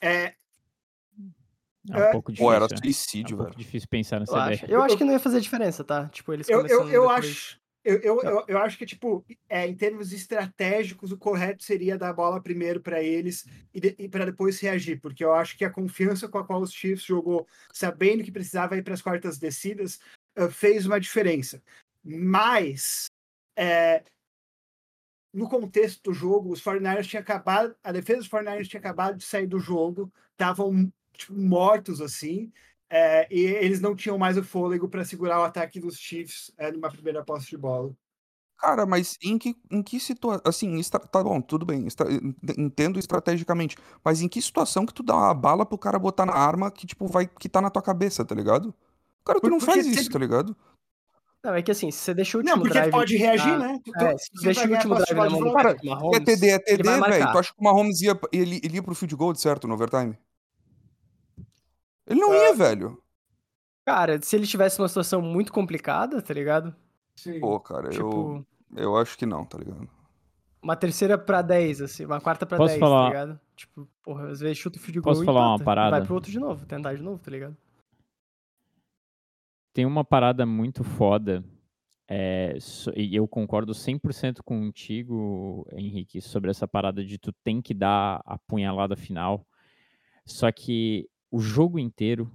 [0.00, 0.34] É,
[1.90, 2.46] É um É, pouco difícil.
[2.48, 2.68] Pô, era é.
[2.72, 3.64] É suicídio, um pouco velho.
[3.64, 4.58] difícil pensar no Eu acho.
[4.60, 4.72] CBR.
[4.72, 6.08] Eu acho que não ia fazer diferença, tá?
[6.10, 7.10] Tipo, eles eu, eu, eu depois...
[7.26, 7.60] acho.
[7.84, 12.10] Eu, eu, eu, eu acho que, tipo, é, em termos estratégicos, o correto seria dar
[12.10, 15.64] a bola primeiro para eles e, de- e para depois reagir, porque eu acho que
[15.64, 19.36] a confiança com a qual os Chiefs jogou, sabendo que precisava ir para as quartas
[19.36, 19.98] descidas,
[20.36, 21.60] eh, fez uma diferença.
[22.04, 23.06] Mas,
[23.56, 24.04] é,
[25.32, 29.24] no contexto do jogo, os 49ers tinham acabado, a defesa dos 49ers tinha acabado de
[29.24, 32.52] sair do jogo, estavam tipo, mortos assim,
[32.94, 36.70] é, e eles não tinham mais o fôlego para segurar o ataque dos Chiefs é,
[36.70, 37.90] numa primeira posse de bola.
[38.58, 40.42] Cara, mas em que, em que situação.
[40.44, 41.86] Assim, estra- tá bom, tudo bem.
[41.86, 43.76] estra- en- Entendo estrategicamente.
[44.04, 46.86] Mas em que situação que tu dá uma bala pro cara botar na arma que,
[46.86, 47.26] tipo, vai.
[47.26, 48.72] que tá na tua cabeça, tá ligado?
[49.24, 50.56] Cara, tu Por- não porque faz isso, sempre- tá ligado?
[51.42, 52.92] Não, é que assim, se você deixa o último Não, porque drive...
[52.92, 53.80] pode reagir, na- né?
[53.84, 55.62] Tu- É, tu- se tu deixa o último de drive na mão de do volta.
[55.64, 57.32] Patrick É Mahomes, TD, é TD, velho.
[57.32, 60.16] Tu acha que o Mahomes ia, ele, ele ia pro field goal, certo, no overtime?
[62.06, 63.02] Ele não ia, velho.
[63.86, 66.74] Cara, se ele tivesse uma situação muito complicada, tá ligado?
[67.16, 67.40] Sim.
[67.40, 69.88] Pô, cara, Tipo, eu, eu acho que não, tá ligado?
[70.62, 73.40] uma terceira pra 10, assim, uma quarta pra Posso 10, falar- tá ligado?
[73.56, 75.66] Tipo, porra, às vezes chuta o fio de Posso gol e falar uma empata, e
[75.66, 75.90] parada?
[75.98, 77.56] Vai pro outro de novo, tentar de novo, tá ligado?
[79.72, 81.42] Tem uma parada muito foda,
[82.08, 82.56] é,
[82.94, 88.36] e eu concordo 100% contigo, Henrique, sobre essa parada de tu tem que dar a
[88.38, 89.46] punhalada final.
[90.26, 92.30] Só que o jogo inteiro,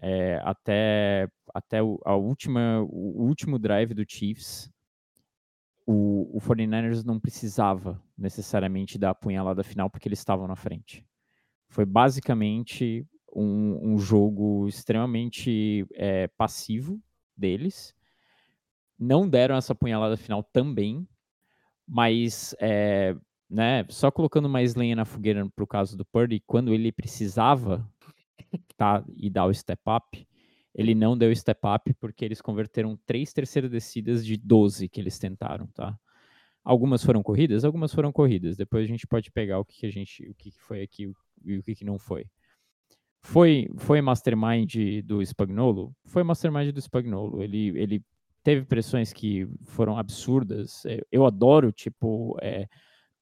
[0.00, 4.68] é, até, até o, a última, o último drive do Chiefs,
[5.86, 11.06] o, o 49ers não precisava necessariamente dar a punhalada final porque eles estavam na frente.
[11.68, 17.00] Foi basicamente um, um jogo extremamente é, passivo
[17.36, 17.94] deles.
[18.98, 21.08] Não deram essa punhalada final também,
[21.86, 23.16] mas é,
[23.48, 27.88] né, só colocando mais lenha na fogueira pro caso do Purdy, quando ele precisava
[28.76, 30.26] tá, e dar o step up,
[30.74, 35.18] ele não deu step up porque eles converteram três terceiras descidas de 12 que eles
[35.18, 35.98] tentaram, tá?
[36.62, 38.56] Algumas foram corridas, algumas foram corridas.
[38.56, 41.10] Depois a gente pode pegar o que, que a gente, o que, que foi aqui
[41.44, 42.26] e o que, que não foi.
[43.22, 45.94] Foi, foi mastermind do Spagnolo?
[46.04, 47.42] Foi mastermind do Spagnolo.
[47.42, 48.04] Ele, ele
[48.42, 50.84] teve pressões que foram absurdas.
[50.86, 52.68] É, Eu adoro, tipo, é,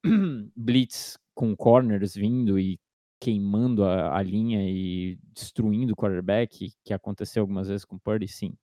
[0.56, 2.78] blitz com corners vindo e
[3.20, 8.28] queimando a, a linha e destruindo o quarterback, que aconteceu algumas vezes com o Purdy,
[8.28, 8.56] sim.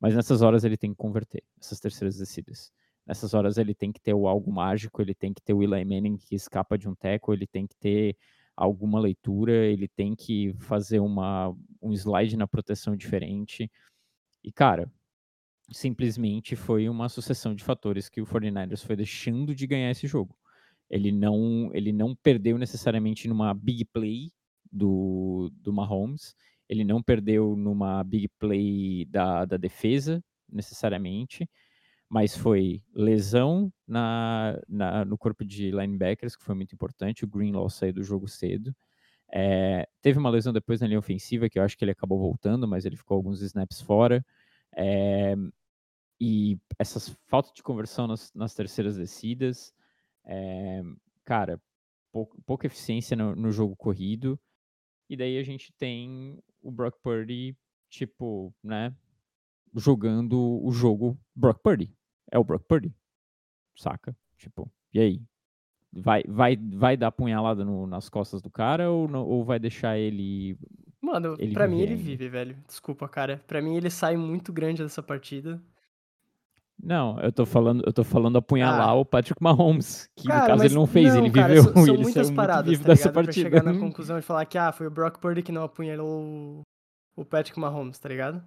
[0.00, 2.72] Mas nessas horas ele tem que converter, essas terceiras descidas.
[3.06, 5.84] Nessas horas ele tem que ter o algo mágico, ele tem que ter o Eli
[5.84, 8.16] Manning que escapa de um teco, ele tem que ter
[8.56, 13.70] alguma leitura, ele tem que fazer uma, um slide na proteção diferente.
[14.44, 14.90] E, cara,
[15.72, 20.36] simplesmente foi uma sucessão de fatores que o 49ers foi deixando de ganhar esse jogo.
[20.90, 24.32] Ele não, ele não perdeu necessariamente numa big play
[24.70, 26.34] do, do Mahomes,
[26.68, 31.48] ele não perdeu numa big play da, da defesa, necessariamente,
[32.08, 37.24] mas foi lesão na, na, no corpo de linebackers, que foi muito importante.
[37.24, 38.74] O Greenlaw saiu do jogo cedo.
[39.32, 42.66] É, teve uma lesão depois na linha ofensiva, que eu acho que ele acabou voltando,
[42.66, 44.24] mas ele ficou alguns snaps fora.
[44.76, 45.36] É,
[46.20, 49.72] e essas falta de conversão nas, nas terceiras descidas,
[50.24, 50.82] é,
[51.24, 51.60] cara,
[52.12, 54.38] pou, pouca eficiência no, no, jogo corrido.
[55.08, 57.56] E daí a gente tem o Brock Purdy,
[57.88, 58.94] tipo, né,
[59.74, 61.92] jogando o jogo Brock Purdy.
[62.30, 62.94] É o Brock Purdy,
[63.76, 64.16] saca?
[64.36, 65.22] Tipo, e aí?
[65.92, 69.98] Vai, vai, vai dar punhalada no, nas costas do cara ou, não, ou vai deixar
[69.98, 70.56] ele.
[71.00, 72.56] Mano, ele pra mim ele vive, velho.
[72.66, 73.42] Desculpa, cara.
[73.46, 75.60] Pra mim ele sai muito grande dessa partida.
[76.82, 78.94] Não, eu tô falando, eu tô falando apunhalar Ah.
[78.94, 81.72] o Patrick Mahomes, que no Cara, caso mas ele não fez, ele cara, viveu, são-
[81.84, 83.12] São, ele muitas saiu paradas, muito vivo tá dessa ligado?
[83.14, 83.44] Pra partida.
[83.50, 86.62] chegar na conclusão e falar que, ah, foi o Brock Purdy que não apunhalou
[87.16, 88.42] o- Patrick Mahomes, tá ligado?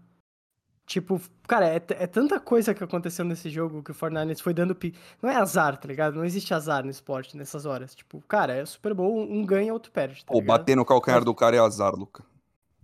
[0.86, 4.76] Tipo, cara, é, é tanta coisa que aconteceu nesse jogo que o 49ers foi dando
[4.76, 4.93] pi...
[5.22, 6.15] Não é azar, tá ligado?
[6.15, 7.96] Não existe azar no esporte nessas horas.
[7.96, 11.34] Tipo, cara, é Super Bowl, um ganha, outro perde, tá Pô, bater no calcanhar do
[11.34, 12.24] cara é azar, Luca.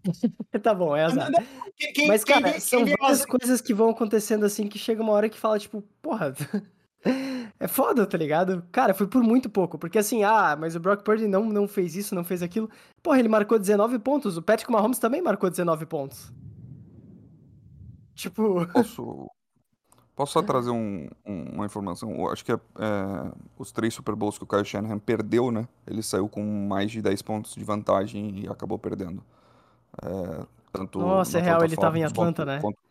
[0.64, 1.30] Tá bom, é azar.
[1.76, 5.02] Quem- quem- Mas, cara, quem- são quem- várias coisas que vão acontecendo assim que chega
[5.02, 6.34] uma hora que fala, tipo, porra,
[7.60, 8.64] é foda, tá ligado?
[8.72, 9.78] Cara, foi por muito pouco.
[9.78, 12.70] Porque assim, ah, mas o Brock Purdy não, não fez isso, não fez aquilo.
[13.02, 14.36] Porra, ele marcou 19 pontos.
[14.38, 16.32] O Patrick Mahomes também marcou 19 pontos.
[18.16, 19.28] Tipo, Posso,
[20.16, 22.12] posso só trazer um- um- uma informação?
[22.12, 25.68] Eu acho que é, é, os três Super Bowls que o Kyle Shanahan perdeu, né?
[25.88, 29.24] Ele saiu com mais de 10 pontos de vantagem e acabou perdendo.
[30.04, 32.62] É, tanto Nossa, no é real, ele tava em Atlanta, contra, né?
[32.62, 32.82] Contra,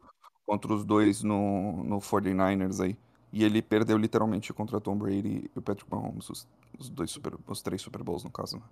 [0.47, 2.97] contra os dois no, no 49ers aí.
[3.33, 7.35] E ele perdeu literalmente contra Tom Brady e o Patrick Mahomes, os, os dois super,
[7.47, 8.57] os três Super Bowls no caso.
[8.57, 8.63] né?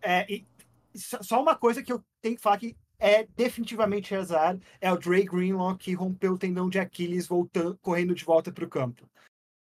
[0.00, 0.46] É, e
[0.94, 5.24] só uma coisa que eu tenho que falar que é definitivamente azar é o Dre
[5.24, 9.08] Greenlaw que rompeu o tendão de Aquiles voltando, correndo de volta pro campo.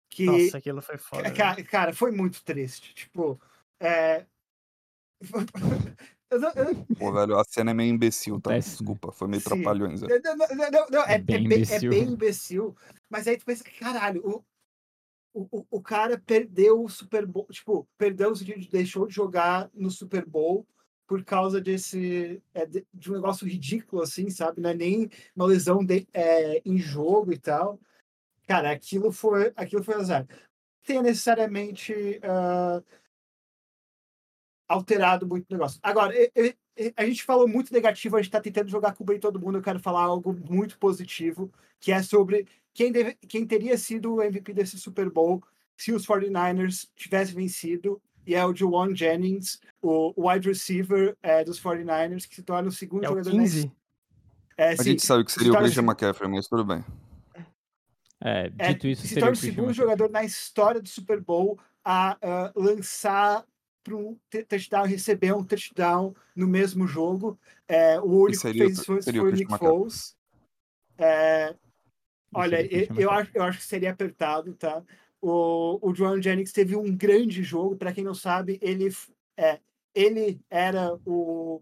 [0.10, 1.32] Que, nossa, aquilo foi foda.
[1.32, 2.94] cara, cara, foi muito triste.
[2.94, 3.40] Tipo,
[3.80, 4.26] é...
[6.30, 8.52] eu não- eu- Pô, velho, a cena é meio imbecil, tá?
[8.52, 8.60] Né?
[8.60, 9.50] Desculpa, foi meio Sim.
[9.50, 10.04] trapalhões.
[10.04, 10.08] é.
[10.08, 10.38] Não,
[10.72, 11.90] não, não, é, É é bem é imbecil.
[11.90, 12.76] bem imbecil.
[13.10, 14.44] Mas aí tu pensa, caralho,
[15.34, 19.70] o, o, o- cara perdeu o Super Bowl, tipo, perdeu o sentido, deixou de jogar
[19.74, 20.66] no Super Bowl
[21.06, 24.60] por causa desse, é, de, de um negócio ridículo, assim, sabe?
[24.60, 27.80] Não é nem uma lesão de, é, em jogo e tal.
[28.46, 30.28] Cara, aquilo foi, aquilo foi azar.
[30.84, 32.82] Tenha necessariamente ah,
[34.68, 35.80] alterado muito o negócio.
[35.82, 39.04] Agora, e- e- e- a gente falou muito negativo, a gente tá tentando jogar com
[39.06, 39.58] bem todo mundo.
[39.58, 44.22] Eu quero falar algo muito positivo, que é sobre quem, deve, quem teria sido o
[44.22, 45.44] MVP desse Super Bowl
[45.76, 51.60] se os 49ers tivessem vencido e é o Juwan Jennings, o wide receiver é, dos
[51.60, 53.72] 49ers, que se torna o segundo É o jogador na 15?
[54.58, 56.84] É, A sim, gente sabe que seria o Christian o seg- McCaffrey, mas tudo bem.
[58.20, 60.90] É, é, dito isso, se seria torna o o Christian segundo jogador na história do
[60.90, 63.46] Super Bowl a ah, lançar
[63.88, 64.18] para um
[64.50, 67.40] touchdown, receber um touchdown no mesmo jogo.
[67.68, 69.58] É, o único que fez isso foi, o Nick.
[69.58, 70.18] Foles.
[70.98, 71.56] É,
[72.34, 74.84] olha, eu, eu acho, eu acho que seria apertado, tá?
[75.22, 77.78] O, o Joan Jennings teve um grande jogo.
[77.78, 78.90] Para quem não sabe, ele,
[79.38, 79.60] é,
[79.96, 81.62] ele era o,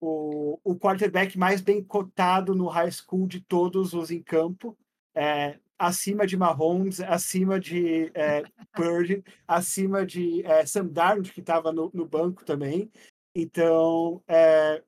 [0.00, 4.76] o, o quarterback mais bem cotado no high school de todos os em campo.
[5.14, 8.42] É, acima de Mahomes, acima de é,
[8.74, 12.90] Purdy, acima de é, Sam Darnold, que estava no, no banco também.
[13.34, 14.82] Então, é,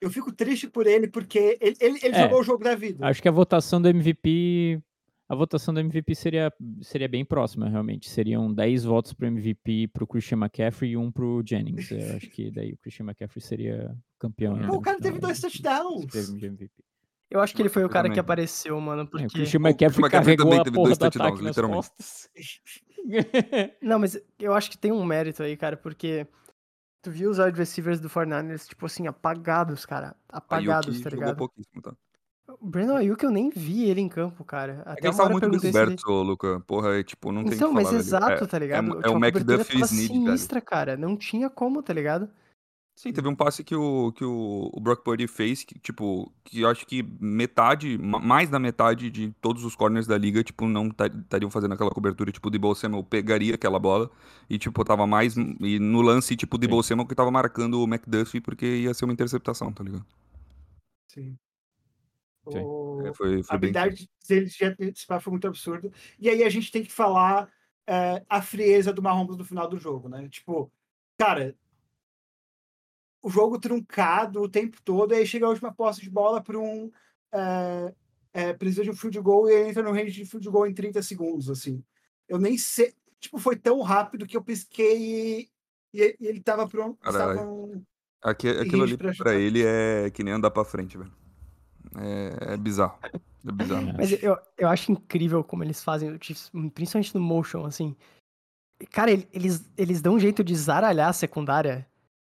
[0.00, 3.06] eu fico triste por ele, porque ele, ele, ele É, jogou o jogo da vida.
[3.06, 4.82] Acho que a votação do MVP.
[5.28, 8.10] A votação do MVP seria, seria bem próxima, realmente.
[8.10, 11.90] Seriam 10 votos pro MVP pro Christian McCaffrey e um pro Jennings.
[11.90, 14.58] Eu acho que daí o Christian McCaffrey seria campeão.
[14.58, 16.34] Pô, o no cara teve dois né, touchdowns.
[16.34, 16.84] de MVP.
[17.32, 19.26] Eu acho que ele foi o cara que apareceu, mano, É, porque...
[19.26, 21.86] o Christian O McCaffrey McCaffrey carregou também a teve porra dois do touchdowns, literalmente.
[21.88, 22.28] costas.
[23.80, 26.26] Não, mas eu acho que tem um mérito aí, cara, porque
[27.00, 30.14] tu viu os wide receivers do 49ers, tipo assim, apagados, cara.
[30.28, 31.36] Apagados, tá ligado?
[31.36, 31.92] pouquíssimo, tá?
[32.60, 34.82] O Brandon Ayuk eu nem vi ele em campo, cara.
[34.84, 35.96] É Até que estavam eu muito bem se ele...
[36.06, 36.60] Luca.
[36.66, 38.84] Porra, é tipo, não tem o Então, que mas falar, exato, É- tá ligado?
[38.84, 40.24] É, Tipo, é o a cobertura McDuffie's tava need, velho.
[40.26, 40.96] sinistra, cara.
[40.96, 42.28] Não tinha como, tá ligado?
[42.94, 46.60] Sim, teve um passe que o, que o, o Brock Purdy fez, que, tipo, que
[46.60, 50.68] eu acho que metade, ma- mais da metade de todos os corners da liga, tipo,
[50.68, 54.10] não ta- estariam fazendo aquela cobertura, tipo, o Debo Samuel pegaria aquela bola
[54.48, 57.84] e, tipo, tava mais, e no lance, tipo, o Debo Samuel que tava marcando o
[57.84, 60.06] McDuffie porque ia ser uma interceptação, tá ligado?
[61.08, 61.36] Sim.
[62.50, 62.60] Sim.
[62.60, 63.70] O- É, foi, a foi bem...
[63.70, 65.90] habilidade deles de antecipar foi muito absurda.
[66.20, 67.48] E aí a gente tem que falar
[67.86, 70.28] é, a frieza do Mahomes no final do jogo, né?
[70.28, 70.70] Tipo,
[71.18, 71.56] cara,
[73.22, 76.58] o jogo truncado o tempo todo, e aí chega a última posse de bola para
[76.58, 76.90] um.
[77.32, 77.94] É,
[78.34, 80.74] é, precisa de um field goal e ele entra no range de field goal em
[80.74, 81.82] 30 segundos, assim.
[82.28, 82.92] Eu nem sei.
[83.20, 85.48] Tipo, foi tão rápido que eu pisquei
[85.94, 86.98] e, e ele tava pronto.
[87.00, 87.30] Caralho.
[87.32, 87.82] estavam-
[88.22, 89.34] Aqui, aquilo ali pra pra chutar.
[89.34, 91.12] ele é que nem andar pra frente, velho.
[91.96, 92.98] É, é bizarro.
[93.46, 93.88] É bizarro.
[93.90, 93.92] É.
[93.92, 96.16] Mas eu, eu acho incrível como eles fazem
[96.72, 97.94] principalmente no motion, assim.
[98.90, 101.86] Cara, ele- eles, eles dão um jeito de zaralhar a secundária.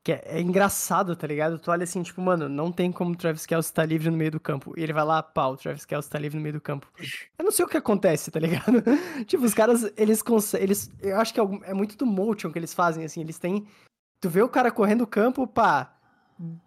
[0.04, 1.58] Que é, é engraçado, tá ligado?
[1.60, 4.32] Tu olha assim, tipo, mano, não tem como o Travis Kelce tá livre no meio
[4.32, 4.74] do campo.
[4.76, 6.88] E ele vai lá, pau, o Travis Kelce tá livre no meio do campo.
[7.38, 8.82] Eu não sei o que acontece, tá ligado?
[9.26, 10.64] tipo, os caras, eles conseguem.
[10.66, 13.20] Eles, eu acho que é, é muito do motion que eles fazem, assim.
[13.20, 13.64] Eles têm.
[14.20, 15.94] Tu vê o cara correndo o campo, pá.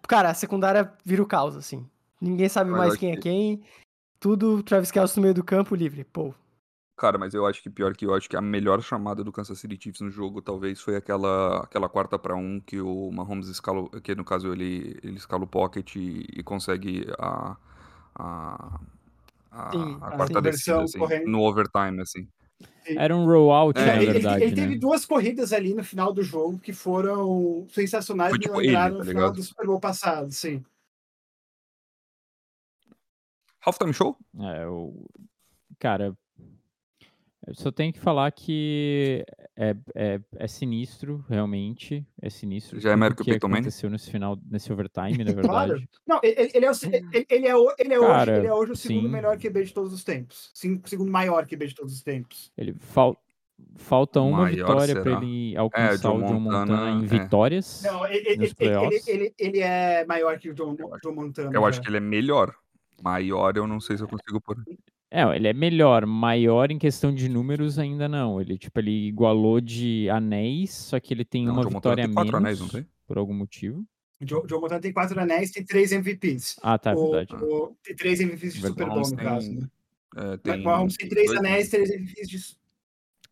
[0.08, 1.86] Cara, a secundária vira o caos, assim.
[2.18, 3.62] Ninguém sabe Mas mais quem é que- quem.
[4.18, 6.04] Tudo Travis Kelce no meio do campo livre.
[6.04, 6.34] Pô,
[6.96, 9.58] Cara, mas eu acho que pior que eu acho que a melhor chamada do Kansas
[9.58, 13.86] City Chiefs no jogo talvez foi aquela aquela quarta pra um que o Mahomes escala,
[14.00, 17.56] que no caso ele ele escala o pocket e, e consegue a
[18.14, 18.80] a,
[19.52, 21.30] a, Sim, a quarta conversão descida assim, correndo.
[21.30, 22.26] no overtime assim.
[22.86, 24.78] Era um rollout, É, na ele, verdade, ele teve né?
[24.78, 28.98] duas corridas ali no final do jogo que foram sensacionais, me tipo ele, lembraram tá
[29.00, 30.64] no final do Super Bowl passado, sim.
[33.60, 34.16] Halftime show?
[34.38, 35.04] É, o...
[35.78, 36.16] Cara,
[37.46, 39.24] eu só tenho que falar que
[39.56, 42.04] é, é, é sinistro, realmente.
[42.20, 42.80] É sinistro.
[42.80, 43.60] Já é maior que o que Peyton Manning?
[43.60, 45.68] aconteceu nesse final, nesse overtime, na Claro.
[45.74, 45.88] verdade.
[46.06, 46.74] Não, ele, ele é, o-
[47.12, 49.08] ele, ele é, o- ele é hoje, Cara, ele é hoje o segundo sim.
[49.08, 50.50] melhor QB de todos os tempos.
[50.52, 52.52] Sim, o segundo maior QB de todos os tempos.
[52.56, 53.16] Ele fal...
[53.76, 57.06] Falta uma Maior vitória para ele alcançar John o John Montana, Montana, em é.
[57.06, 57.82] vitórias.
[57.82, 59.08] Não, ele, ele, Nos ele, ele, playoffs?
[59.08, 61.50] ele, ele é maior que o John, John Montana.
[61.54, 62.54] Eu acho que ele é melhor.
[63.02, 64.58] Maior eu não sei se eu consigo pôr.
[65.18, 68.38] É, ele é melhor, maior em questão de números ainda não.
[68.40, 72.04] Ele tipo ele igualou de anéis, só que ele tem Não, uma John Montana vitória
[72.04, 72.86] a tem quatro menos anéis, não tem?
[73.06, 73.84] por algum motivo.
[74.20, 76.56] O John, John Montana tem quatro anéis, tem três MVPs.
[76.62, 77.42] Ah, tá, é o, verdade.
[77.44, 78.60] o- tem três MVPs de.
[78.60, 79.52] Super Bowl, no caso.
[79.52, 79.66] Né?
[80.16, 82.38] É, tem Mahomes tem três dois- anéis, três MVPs de.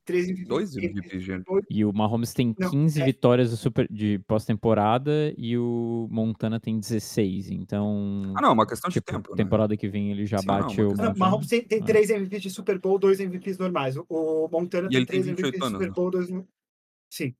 [0.04, 0.48] Três MVPs.
[0.48, 1.44] Dois MVPs, gente.
[1.70, 6.60] E o Mahomes tem Não, 15 é- vitórias de, super- de pós-temporada e o Montana
[6.60, 7.50] tem 16.
[7.50, 9.36] Então, Ah, não, é uma questão de tipo, tempo, né?
[9.36, 11.18] temporada que vem ele já Sim, não, bate uma o Não, de-.
[11.18, 11.84] Mahomes tem, tem Ah.
[11.86, 13.96] três MVPs de Super Bowl, dois MVPs normais.
[14.08, 15.94] O- Montana E tem ele tem três 28 MVPs de anos, Super né?
[15.94, 16.46] Bowl, dois.
[17.10, 17.34] Sim.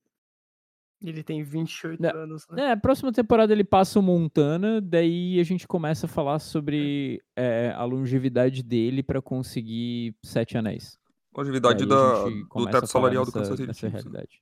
[1.03, 2.71] ele tem 28 Não, anos, né?
[2.71, 7.71] É, próxima temporada ele passa o Montana, daí a gente começa a falar sobre é,
[7.75, 10.97] a longevidade dele pra conseguir sete anéis.
[11.35, 14.41] Longevidade da, do teto salarial do Kansas City nessa realidade.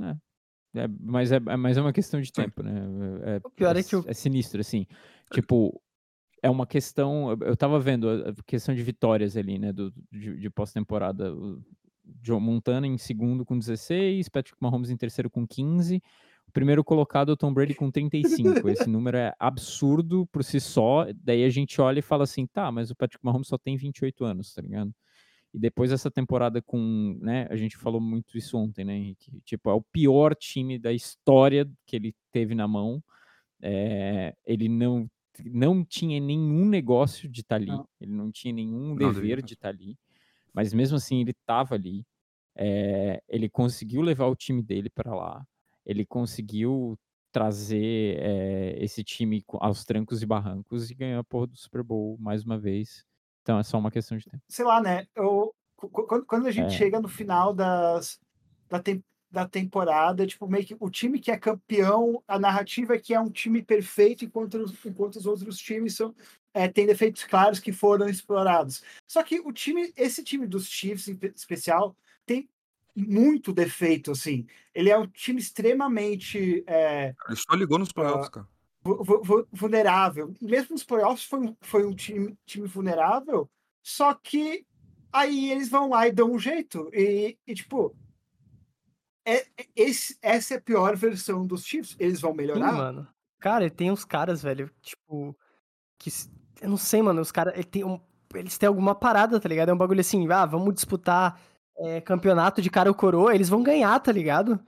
[0.00, 0.16] É.
[0.74, 2.32] É, mas, é, é- mas é uma questão de Sim.
[2.42, 2.72] tempo, né?
[3.24, 4.86] É, O pior é que o- é sinistro, assim.
[5.32, 5.80] Tipo,
[6.42, 7.30] é uma questão.
[7.30, 9.72] eu- Eu tava vendo a questão de vitórias ali, né?
[9.72, 11.34] Do, de, de pós-temporada.
[12.22, 16.02] Joe Montana em segundo com 16, Patrick Mahomes em terceiro com 15.
[16.48, 18.68] O primeiro colocado é o Tom Brady com 35.
[18.68, 21.06] Esse número é absurdo por si só.
[21.22, 24.24] Daí a gente olha e fala assim, tá, mas o Patrick Mahomes só tem 28
[24.24, 24.92] anos, tá ligado?
[25.52, 29.40] E depois dessa temporada com, né, a gente falou muito isso ontem, né, Henrique?
[29.44, 33.02] Tipo, é o pior time da história que ele teve na mão.
[33.60, 35.08] É, ele não
[35.44, 37.88] não tinha nenhum negócio de estar tá ali, não.
[38.00, 39.96] ele não tinha nenhum não, dever de estar tá ali,
[40.52, 42.04] mas mesmo assim ele estava ali.
[42.56, 45.46] É, ele conseguiu levar o time dele para lá,
[45.88, 46.98] ele conseguiu
[47.32, 52.16] trazer é, esse time aos trancos e barrancos e ganhar a porra do Super Bowl
[52.20, 53.04] mais uma vez.
[53.42, 54.42] Então é só uma questão de tempo.
[54.48, 55.06] Sei lá, né?
[55.16, 55.54] Eu,
[56.26, 56.78] quando a gente é.
[56.78, 58.20] chega no final das,
[58.68, 62.98] da, tem, da temporada, tipo, meio que o time que é campeão, a narrativa é
[62.98, 66.14] que é um time perfeito, enquanto, enquanto os outros times são,
[66.52, 68.82] é, têm defeitos claros que foram explorados.
[69.06, 72.48] Só que o time, esse time dos Chiefs em especial, tem
[72.98, 74.46] muito defeito, assim.
[74.74, 76.64] Ele é um time extremamente.
[76.66, 78.48] É, Ele só ligou nos playoffs, uh, cara
[79.52, 80.34] vulnerável.
[80.40, 83.50] E mesmo nos playoffs foi, foi um time, time vulnerável,
[83.82, 84.66] só que
[85.12, 86.88] aí eles vão lá e dão um jeito.
[86.92, 87.94] E, e tipo,
[89.24, 91.96] é, é esse, essa é a pior versão dos Chiefs.
[91.98, 92.70] Eles vão melhorar.
[92.70, 93.08] Sim, mano.
[93.40, 95.36] Cara, tem uns caras, velho, tipo,
[95.98, 96.10] que.
[96.60, 97.54] Eu não sei, mano, os caras.
[97.56, 98.00] Ele um,
[98.34, 99.68] eles têm alguma parada, tá ligado?
[99.68, 101.40] É um bagulho assim, ah, vamos disputar
[101.78, 104.60] é, campeonato de cara ou coroa, eles vão ganhar, tá ligado?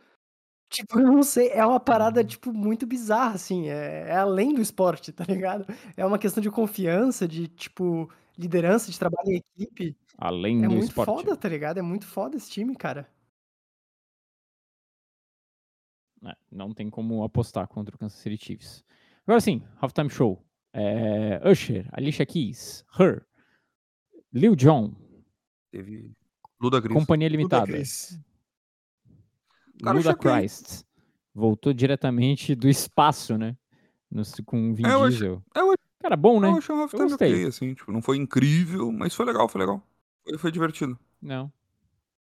[0.69, 4.63] Tipo, eu não sei, é uma parada, tipo, muito bizarra, assim, é, é, além do
[4.63, 5.67] esporte, tá ligado?
[5.97, 8.09] É uma questão de confiança, de, tipo,
[8.39, 9.97] liderança, de trabalho em equipe.
[10.17, 11.07] Além é do muito esporte.
[11.07, 11.79] foda, tá ligado?
[11.79, 13.11] É muito foda esse time, cara.
[16.25, 18.85] É, não tem como apostar contra o Kansas City Chiefs.
[19.27, 20.45] Agora sim, halftime show.
[20.73, 23.27] É, Usher, Alicia Keys, Her,
[24.33, 24.95] Lil Jon.
[25.73, 26.15] Teve
[26.61, 26.95] Luda Gris.
[26.95, 27.67] Companhia Limitada.
[27.67, 28.21] Luda Gris.
[29.83, 30.85] Cara, Luda Christ.
[31.35, 33.57] Voltou diretamente do espaço, né?
[34.11, 35.43] No, com Vin é, Diesel.
[35.55, 36.49] Eu, Cara, bom, né?
[36.49, 37.75] Eu achei o Halftime ok, assim.
[37.75, 39.83] Tipo, não foi incrível, mas foi legal, foi legal.
[40.25, 40.99] Foi, foi divertido.
[41.21, 41.53] Não.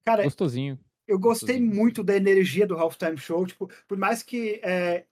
[0.04, 0.78] Cara, Gostosinho.
[1.08, 1.74] Eu gostei Gostosinho.
[1.74, 3.46] muito da energia do Halftime Show.
[3.46, 5.06] Tipo, por mais que é,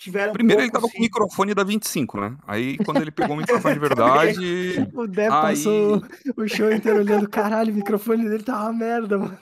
[0.00, 0.32] tiveram.
[0.32, 2.36] Primeiro ele tava com o microfone da 25, né?
[2.46, 4.88] Aí quando ele pegou o microfone de verdade.
[4.94, 5.30] o Dé aí...
[5.30, 6.02] passou
[6.36, 9.38] o show inteiro olhando, caralho, o microfone dele tá uma merda, mano.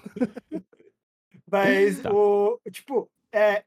[1.51, 2.13] Mas, tá.
[2.13, 3.65] o, tipo, é,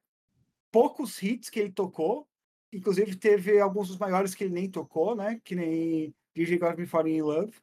[0.71, 2.27] poucos hits que ele tocou,
[2.71, 5.39] inclusive teve alguns dos maiores que ele nem tocou, né?
[5.43, 7.53] Que nem DJ Got Me Falling in Love.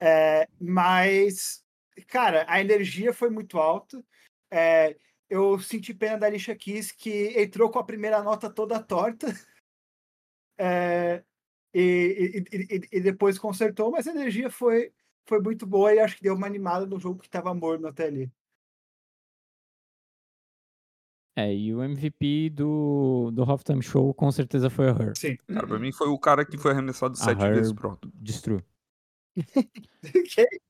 [0.00, 1.64] É, mas,
[2.08, 4.04] cara, a energia foi muito alta.
[4.50, 4.96] É,
[5.32, 9.28] eu senti pena da Alicia Keys, que entrou com a primeira nota toda torta.
[10.58, 11.24] É,
[11.74, 14.92] e, e, e, e, depois consertou, mas a energia foi,
[15.26, 18.04] foi muito boa e acho que deu uma animada no jogo que estava morno até
[18.04, 18.30] ali.
[21.34, 25.16] É, e o MVP do, do Halftime Show com certeza foi a Her.
[25.16, 25.38] Sim.
[25.48, 28.12] Cara, pra mim foi o cara que foi arremessado a sete Her vezes pronto.
[28.14, 28.62] Destruiu.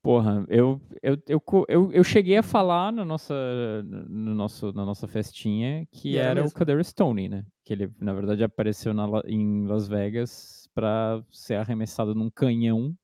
[0.02, 3.34] Porra, eu, eu, eu, eu, eu cheguei a falar na nossa,
[3.82, 7.44] no nosso, na nossa festinha que era, era o Kader Stone, né?
[7.64, 12.96] Que ele, na verdade, apareceu na, em Las Vegas pra ser arremessado num canhão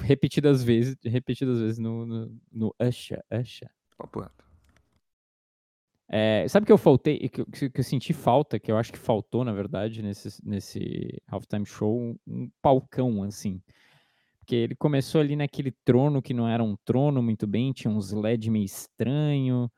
[0.00, 3.70] repetidas vezes, repetidas vezes no, no, no Usha, Usha.
[3.96, 4.28] Papo.
[6.08, 8.98] É, sabe que eu faltei, que, que, que, eu senti falta, que eu acho que
[8.98, 13.62] faltou, na verdade, nesse, nesse halftime show, um palcão, assim.
[14.42, 18.12] Porque ele começou ali naquele trono que não era um trono muito bem, tinha uns
[18.12, 19.70] LED meio estranho,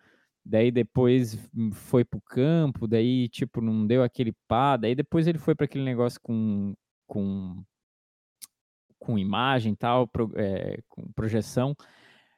[0.44, 1.38] daí depois
[1.72, 5.84] foi pro campo, daí, tipo, não deu aquele pá, daí depois ele foi para aquele
[5.84, 6.74] negócio com,
[7.06, 7.62] com,
[8.98, 11.76] com imagem tal, pro, é, com projeção.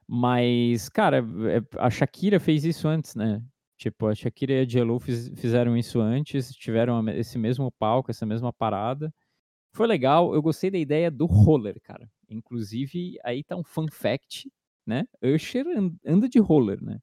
[0.07, 3.41] Mas, cara, é, a Shakira fez isso antes, né?
[3.79, 8.27] Tipo, a Shakira e a J.Lo fiz, fizeram isso antes, tiveram esse mesmo palco, essa
[8.27, 9.13] mesma parada.
[9.75, 12.11] Foi legal, eu gostei da ideia do roller, cara.
[12.29, 14.51] Inclusive, aí tá um fun fact,
[14.87, 15.05] né?
[15.23, 15.67] Usher
[16.05, 16.99] anda de roller, né?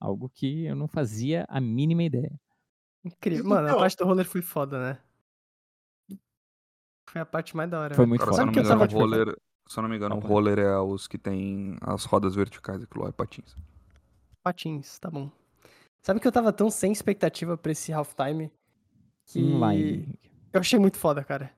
[0.00, 2.40] Algo que eu não fazia a mínima ideia.
[3.04, 3.44] Incrível.
[3.44, 4.98] Mano, a então parte do roller foi foda, né?
[7.08, 7.94] Foi a parte mais da hora.
[7.94, 8.46] Foi muito cara, foda.
[8.46, 12.04] Me engano, roller, se eu não me engano, o roller é os que tem as
[12.04, 13.56] rodas verticais, aquilo lá é patins.
[14.42, 15.30] Patins, tá bom.
[16.02, 18.52] Sabe que eu tava tão sem expectativa pra esse halftime
[19.26, 20.18] que Inline.
[20.52, 21.52] eu achei muito foda, cara.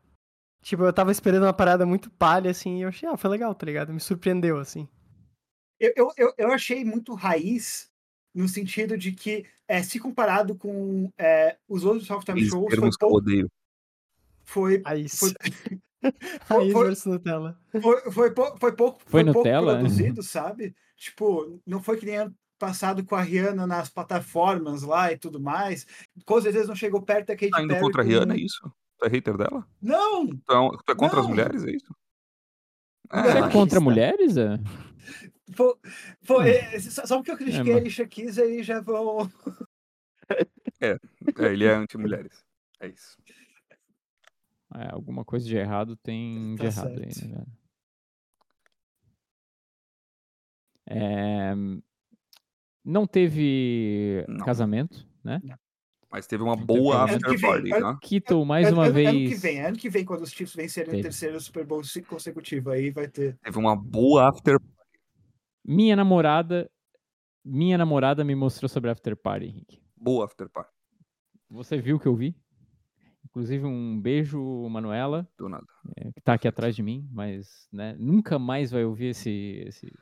[0.62, 3.54] Tipo, eu tava esperando uma parada muito palha, assim, e eu achei, ah, foi legal,
[3.54, 3.92] tá ligado?
[3.92, 4.86] Me surpreendeu, assim.
[5.78, 7.90] Eu, eu, eu achei muito raiz,
[8.34, 13.16] no sentido de que, é, se comparado com é, os outros halftime shows, foi pouco,
[13.16, 13.50] odeio.
[14.44, 15.32] Foi, foi,
[16.42, 17.58] Raiz foi- versus Nutella.
[17.80, 19.76] Foi, foi, pou- foi pouco, Foi pouco Nutella?
[19.78, 20.74] produzido, sabe?
[20.96, 25.40] Tipo, não foi que nem ano passado com a Rihanna nas plataformas lá e tudo
[25.40, 25.86] mais.
[26.26, 27.80] Com certeza não chegou perto da Katy Tá indo Perry.
[27.80, 28.70] contra a Rihanna, é isso?
[29.01, 29.66] Tu é hater dela?
[29.80, 30.26] Não!
[30.28, 31.30] Tu é, um- tu é contra as Não.
[31.30, 31.94] mulheres, é isso?
[33.11, 34.36] Não, Você é contra mulheres?
[34.36, 34.59] é?
[35.55, 35.74] Foi,
[36.22, 36.48] foi, Hum.
[36.48, 39.28] é, só só porque eu critiquei É, a mas- Alicia Keys aí já vão.
[40.82, 40.96] É,
[41.38, 42.44] ele é anti-mulheres.
[42.78, 43.16] É isso.
[44.76, 47.28] É, alguma coisa de errado tem de Tá errado aí, certo.
[47.28, 47.61] né, velho?
[50.86, 51.55] É,
[52.84, 54.44] não teve Não.
[54.44, 55.40] casamento, né?
[56.12, 57.98] Mas teve uma boa ano after vem, party, tá?
[58.02, 59.08] Quito mais ano, uma ano- vez.
[59.08, 61.00] ano que vem, ano que vem, quando os Chiefs vencerem Teve.
[61.00, 63.38] o terceiro Super Bowl se- consecutivo, aí vai ter.
[63.42, 64.56] Teve uma boa after
[65.64, 66.68] Minha namorada,
[67.44, 69.80] minha namorada me mostrou sobre a after party, Henrique.
[69.96, 70.70] boa after party.
[71.48, 72.34] Você viu o que eu vi?
[73.26, 75.64] Inclusive um beijo, Manuela, Do nada.
[75.96, 79.92] é, que tá aqui atrás de mim, mas né, nunca mais vai ouvir esse, esse,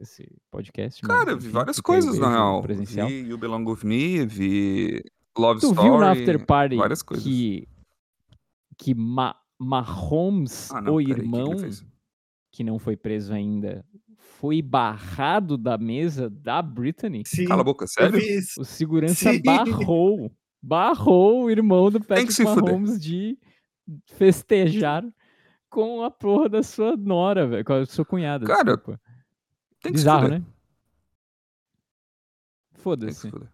[0.00, 1.02] esse podcast.
[1.06, 2.62] mas, Cara, eu vi várias coisas, na real.
[2.62, 3.08] Presencial.
[3.08, 5.02] Vi You Belong With Me, vi
[5.38, 5.88] Love Tu Story.
[5.88, 7.24] viu na after party várias coisas.
[7.24, 7.66] que,
[8.76, 11.20] que Ma Mahomes, Ah, não, o peraí, o que que
[12.62, 13.84] irmão, não foi preso ainda,
[14.16, 17.24] foi barrado da mesa da Britney?
[17.26, 18.18] Sim, Cala a boca, sério?
[18.58, 19.42] O segurança Sim.
[19.42, 20.30] barrou,
[20.62, 22.64] barrou o irmão do Patrick se fuder.
[22.64, 23.36] Mahomes de
[24.06, 25.04] festejar
[25.68, 29.00] com a porra da sua nora, velho, com a sua cunhada, Cara, desculpa.
[29.82, 30.40] Tem que Bizarro, se fuder.
[30.40, 30.46] né?
[30.46, 30.54] Tem
[32.76, 33.20] que Foda-se.
[33.20, 33.48] se fuder.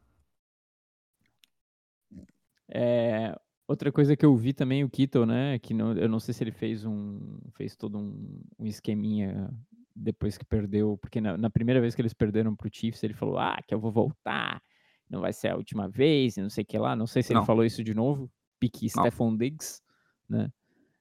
[2.75, 5.59] É, outra coisa que eu vi também, o Kittle, né?
[5.61, 7.39] Que não, eu não sei se ele fez um.
[7.53, 9.49] fez todo um, um esqueminha
[9.95, 10.99] depois que perdeu.
[11.01, 13.81] Porque na, na primeira vez que eles perderam pro Chiefs, ele falou: Ah, que eu
[13.81, 14.61] vou voltar,
[15.09, 16.97] não vai ser a última vez, não sei o que lá.
[16.97, 17.41] Não sei se Não.
[17.41, 18.31] ele falou isso de novo.
[18.59, 19.05] Pique Não.
[19.05, 19.81] Stephon Diggs,
[20.29, 20.51] né?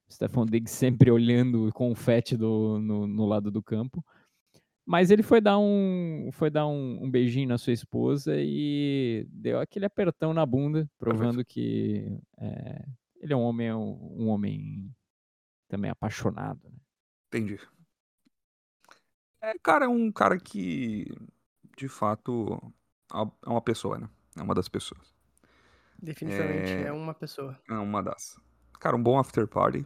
[0.09, 4.05] Stephon Diggs sempre olhando o confete do, no, no lado do campo.
[4.85, 9.59] Mas ele foi dar um foi dar um, um beijinho na sua esposa e deu
[9.59, 12.85] aquele apertão na bunda, provando que é,
[13.21, 14.93] ele é um homem um homem
[15.69, 16.59] também apaixonado.
[16.65, 16.77] né?
[17.27, 17.57] Entendi.
[19.41, 21.05] É, cara, é um cara que,
[21.77, 22.73] de fato,
[23.45, 24.09] é uma pessoa, né?
[24.37, 25.13] É uma das pessoas.
[26.01, 26.83] Definitivamente É.
[26.87, 27.57] é uma pessoa.
[27.69, 28.37] É uma das.
[28.79, 29.85] Cara, um bom after party.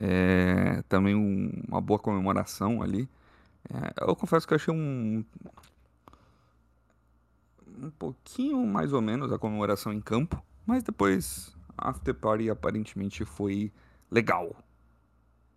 [0.00, 3.08] É, também um- uma boa comemoração ali.
[3.68, 5.24] É, eu confesso que achei um.
[7.82, 10.42] Um pouquinho mais ou menos a comemoração em campo.
[10.66, 13.72] Mas depois, after party aparentemente foi
[14.10, 14.54] legal.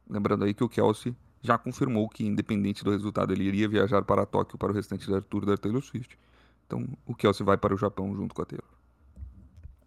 [0.10, 4.26] Lembrando aí que o Kelsey já confirmou que, independente do resultado, ele iria viajar para
[4.26, 6.18] Tóquio para o restante da tour da Taylor Swift.
[6.66, 8.70] Então, o Kelsey vai para o Japão junto com a Taylor.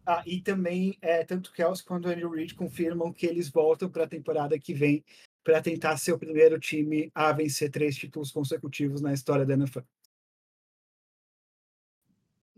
[0.04, 3.88] Ah, e também, é, tanto o Kelsey quanto o Andrew Reid confirmam que eles voltam
[3.88, 5.04] para a temporada que vem
[5.46, 9.78] para tentar ser o primeiro time a vencer três títulos consecutivos na história da NFL.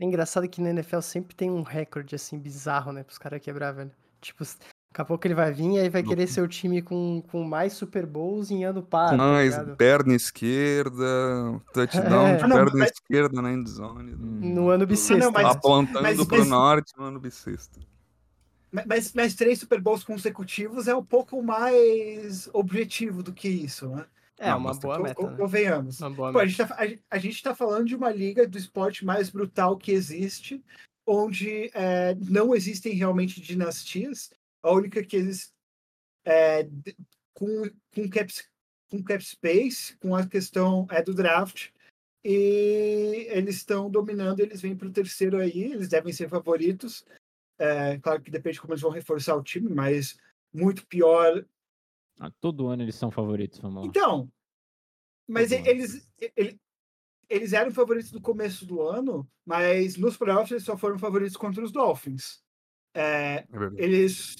[0.01, 3.73] É engraçado que na NFL sempre tem um recorde assim bizarro, né, pros caras quebrar,
[3.73, 3.91] velho.
[4.23, 6.81] Tipo, daqui a pouco ele vai vir e aí vai No- querer ser o time
[6.81, 9.77] com, com mais Super Bowls em ano par, tá Mais ligado?
[9.77, 12.37] perna esquerda, touchdown É.
[12.37, 14.13] de Ah, não, perna mas- esquerda na endzone.
[14.15, 15.25] No ano bissexto.
[15.27, 17.79] não, mas- apontando mas- pro mas- norte no ano bissexto.
[18.71, 23.89] Ma- Mas, mas três Super Bowls consecutivos é um pouco mais objetivo do que isso,
[23.89, 24.07] né?
[24.39, 25.37] É, Não, uma mas boa Co- meta, co- né?
[25.37, 26.01] Convenhamos.
[26.01, 26.49] Uma boa Pô, a, meta.
[26.55, 29.77] gente tá, a gente- a gente tá falando de uma liga do esporte mais brutal
[29.77, 30.63] que existe,
[31.07, 34.31] onde é, não existem realmente dinastias.
[34.63, 35.51] A única que existe
[36.25, 36.69] é,
[37.35, 37.63] com,
[37.95, 38.33] com, cap,
[38.91, 41.71] com cap space, com a questão é, do draft.
[42.25, 47.05] E eles estão dominando, eles vêm para o terceiro aí, eles devem ser favoritos.
[47.59, 50.17] É, claro que depende de como eles vão reforçar o time, mas
[50.53, 51.45] muito pior
[52.21, 53.89] Ah, todo ano eles são favoritos, vamos lá.
[53.89, 54.31] então,
[55.29, 56.61] mas Todo eles, ele-
[57.29, 61.63] eles eram favoritos no começo do ano, mas nos playoffs eles só foram favoritos contra
[61.63, 62.43] os Dolphins.
[62.95, 63.47] É, É
[63.77, 64.37] eles,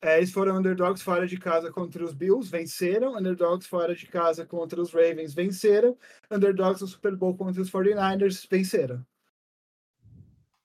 [0.00, 3.16] é, eles foram underdogs fora de casa contra os Bills, venceram.
[3.16, 5.96] Underdogs fora de casa contra os Ravens, venceram.
[6.30, 9.04] Underdogs no Super Bowl contra os 49ers, venceram.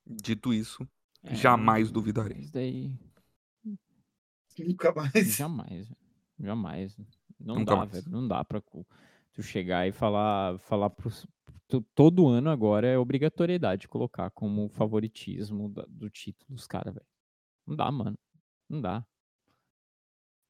[0.07, 0.87] Dito isso,
[1.23, 2.39] É, jamais duvidarei.
[2.39, 2.93] Isso daí.
[4.57, 5.35] Nunca mais.
[5.35, 5.97] Jamais, velho.
[6.39, 6.97] jamais.
[7.39, 7.91] Não Nunca dá, mais.
[7.91, 8.09] velho.
[8.09, 11.25] Não dá pra tu chegar e falar, falar pros,
[11.67, 17.05] tu- todo ano agora é obrigatoriedade colocar como favoritismo da- do título dos caras, velho.
[17.65, 18.17] Não dá, mano.
[18.67, 19.05] Não dá.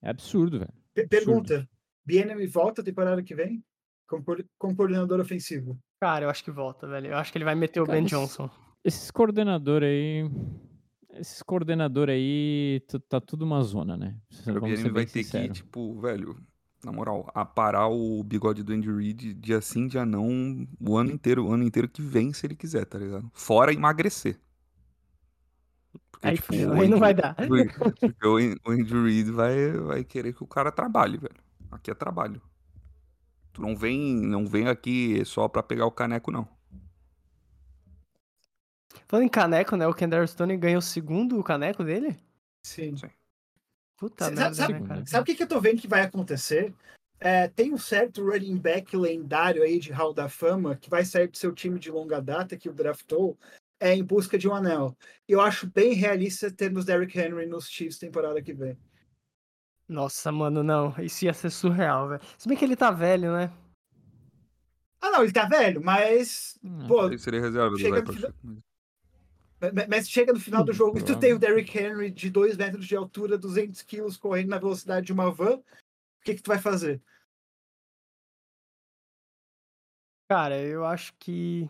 [0.01, 1.07] É absurdo, velho.
[1.09, 1.69] Pergunta:
[2.05, 3.63] Bienemy volta a temporada que vem?
[4.07, 5.79] Como, coor- como coordenador ofensivo.
[6.01, 7.07] Cara, eu acho que volta, velho.
[7.07, 8.49] Eu acho que ele vai meter o Cara, Ben esse- Johnson.
[8.83, 10.31] Esses coordenadores aí.
[11.19, 14.15] Esses coordenadores aí, tá tudo uma zona, né?
[14.47, 16.37] O Bieniemy vai ter que, tipo, velho,
[16.83, 21.45] na moral, aparar o bigode do Andy Reid dia sim, dia não, o ano inteiro,
[21.47, 23.29] o ano inteiro que vem, se ele quiser, tá ligado?
[23.33, 24.39] Fora emagrecer.
[26.11, 27.35] Porque, Aí tipo, aí não Andy- vai dar.
[27.35, 31.35] Porque o o Andy Reid vai, vai querer que o cara trabalhe, velho.
[31.71, 32.41] Aqui é trabalho.
[33.51, 36.47] Tu não vem, não vem aqui só pra pegar o caneco, não.
[39.07, 39.87] Falando em caneco, né?
[39.87, 42.17] O Kendall Stone ganhou o segundo caneco dele?
[42.65, 42.95] Sim.
[43.97, 45.05] Puta Sabe- merda, sabe- né, cara?
[45.05, 46.73] Sabe o que, que eu tô vendo que vai acontecer?
[47.19, 51.27] É, tem um certo running back lendário aí de Hall da Fama que vai sair
[51.27, 53.37] do seu time de longa data que o draftou
[53.77, 54.95] é, em busca de um anel.
[55.27, 58.77] Eu acho bem realista termos Derrick Henry nos Chiefs temporada que vem.
[59.87, 60.93] Nossa, mano, não.
[60.99, 62.21] Isso ia ser surreal, velho.
[62.37, 63.51] Se bem que ele tá velho, né?
[65.01, 66.57] Ah, não, ele tá velho, mas.
[66.63, 68.03] Hum, Pô, seria reserva do chega.
[69.89, 72.85] Mas- chega no final do jogo e tu tem o Derrick Henry de 2 metros
[72.85, 75.57] de altura, 200 quilos, correndo na velocidade de uma van.
[75.57, 75.63] O
[76.23, 77.01] que, que tu vai fazer?
[80.29, 81.69] Cara, eu acho que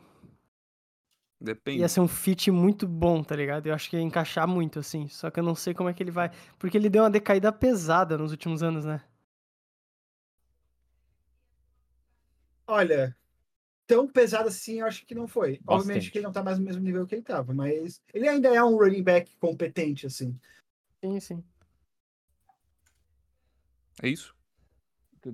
[1.40, 1.80] Depende.
[1.80, 3.68] ia ser um fit muito bom, tá ligado?
[3.68, 5.08] Eu acho que ia encaixar muito, assim.
[5.08, 6.30] Só que eu não sei como é que ele vai.
[6.58, 9.02] Porque ele deu uma decaída pesada nos últimos anos, né?
[12.68, 13.16] Olha,
[13.90, 15.60] tão pesado assim, eu acho que não foi.
[15.66, 16.12] Obviamente Bastante.
[16.12, 18.64] que ele não tá mais no mesmo nível que ele tava, mas ele ainda é
[18.64, 20.40] um running back competente, assim.
[21.04, 21.44] Sim, sim.
[24.04, 24.36] É isso?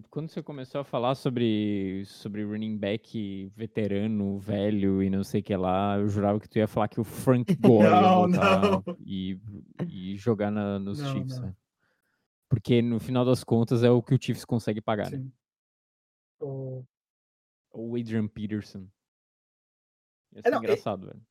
[0.10, 5.44] Quando você começou a falar sobre, sobre running back veterano, velho e não sei o
[5.44, 8.62] que lá, eu jurava que tu ia falar que o Frank Gore ia Não, voltar
[8.72, 8.84] não.
[9.06, 9.38] E,
[9.88, 11.48] e jogar na- nos Não, Chiefs, não.
[11.50, 11.56] né?
[12.50, 15.18] Porque no final das contas é o que o Chiefs consegue pagar, né?
[15.18, 15.32] Sim.
[16.40, 16.84] O-
[17.76, 18.88] Ou o Adrian Peterson.
[20.34, 21.22] Ia É, ser não, engraçado, velho.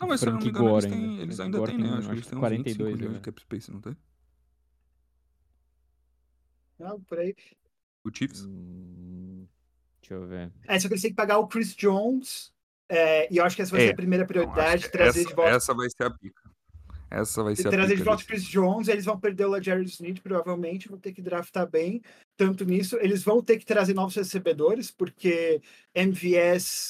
[0.00, 1.22] Não, mas se eu não Frank me engano, eles, Gore têm, ainda.
[1.22, 1.84] eles Frank ainda têm, né?
[1.84, 3.18] tem, Acho que eles têm uns 42 25 milhões né?
[3.18, 3.96] de cap space, não tem?
[6.78, 7.34] Não, por aí.
[8.04, 8.44] O Chiefs?
[8.46, 9.46] Hum,
[10.00, 10.52] deixa eu ver.
[10.66, 12.52] É, só que eles têm que pagar o Chris Jones.
[12.88, 15.28] é, e eu acho que essa vai É, ser a primeira Não, prioridade, trazer essa,
[15.28, 15.50] de volta.
[15.56, 16.43] essa vai ser a pica.
[17.14, 18.26] Essa vai ser a trazer de volta o.
[18.26, 22.02] Chris Jones, eles vão perder o LaJared Smith, provavelmente, vão ter que draftar bem.
[22.36, 25.62] Tanto nisso, eles vão ter que trazer novos recebedores, porque
[25.94, 26.88] MVS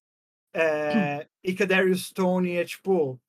[0.55, 3.21] é, e Kadarius Stone é tipo.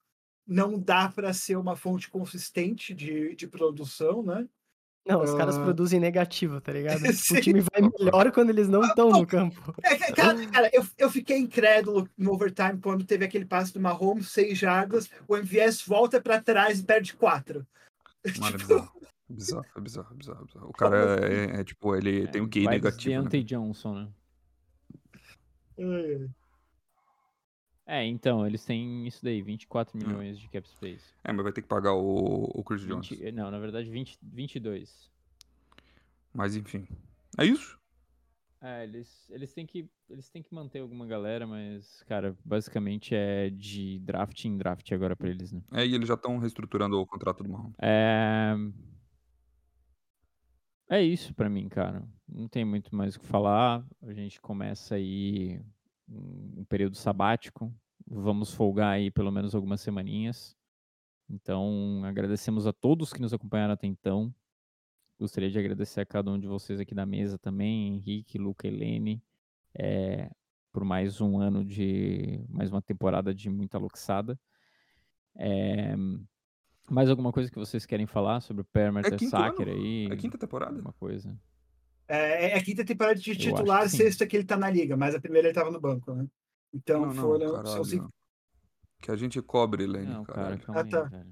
[0.47, 4.47] Não dá para ser uma fonte consistente de, de produção, né?
[5.07, 5.63] Não, os caras Ah.
[5.63, 6.99] produzem negativo, tá ligado?
[7.03, 7.37] Tipo, Sim.
[7.37, 9.73] o time vai melhor quando eles não estão no campo.
[9.83, 13.79] É, ca- cara, cara, eu, eu fiquei incrédulo no overtime quando teve aquele passe do
[13.79, 17.65] Mahomes, seis jardas, o MVS volta para trás e perde quatro.
[18.39, 18.91] Mano, é Tipo, bizarro.
[19.29, 20.69] Bizarro, é bizarro, é bizarro, é bizarro.
[20.69, 23.09] O cara é, é, tipo, ele tem um QI negativo.
[23.15, 23.19] Né?
[23.21, 24.07] Deontay Johnson, né?
[25.77, 26.25] é,
[27.87, 30.07] É, então, eles têm isso daí, 24 Hum.
[30.07, 31.13] milhões de cap space.
[31.23, 33.07] É, mas vai ter que pagar o, o Chris Jones.
[33.09, 35.11] 20, não, na verdade, 20, 22.
[36.33, 36.87] Mas enfim.
[37.37, 37.79] É isso?
[38.61, 43.51] É, eles, eles, têm que, eles têm que manter alguma galera, mas, cara, basicamente é
[43.51, 45.61] de draft em draft agora pra eles, né?
[45.71, 47.75] É, e eles já estão reestruturando o contrato do Mahomes.
[47.79, 48.55] É...
[50.89, 52.03] é isso pra mim, cara.
[52.27, 53.85] Não tem muito mais o que falar.
[54.01, 55.61] A gente começa aí
[56.07, 57.73] um período sabático.
[58.07, 60.55] Vamos folgar aí pelo menos algumas semaninhas.
[61.29, 64.33] Então, agradecemos a todos que nos acompanharam até então.
[65.19, 69.23] Gostaria de agradecer a cada um de vocês aqui da mesa também, Henrique, Luca, Helene,
[69.73, 70.29] eh,
[70.71, 72.43] por mais um ano de.
[72.49, 74.37] mais uma temporada de muita luxada.
[75.37, 75.95] Eh,
[76.89, 79.77] mais alguma coisa que vocês querem falar sobre o Per quinto Mertesacker ano?
[79.77, 80.07] aí?
[80.11, 80.73] É quinta temporada?
[80.73, 81.35] Alguma coisa.
[82.07, 83.97] É, é a quinta temporada de titular, que sim.
[83.97, 86.27] sexta que ele tá na liga, mas a primeira ele tava no banco, né?
[86.73, 87.51] Então não, não, foram.
[87.51, 87.67] caralho.
[87.67, 88.13] são cinco,
[89.01, 91.07] Que a gente cobre, Lenny, Não, cara, Ah, tá.
[91.11, 91.25] aí,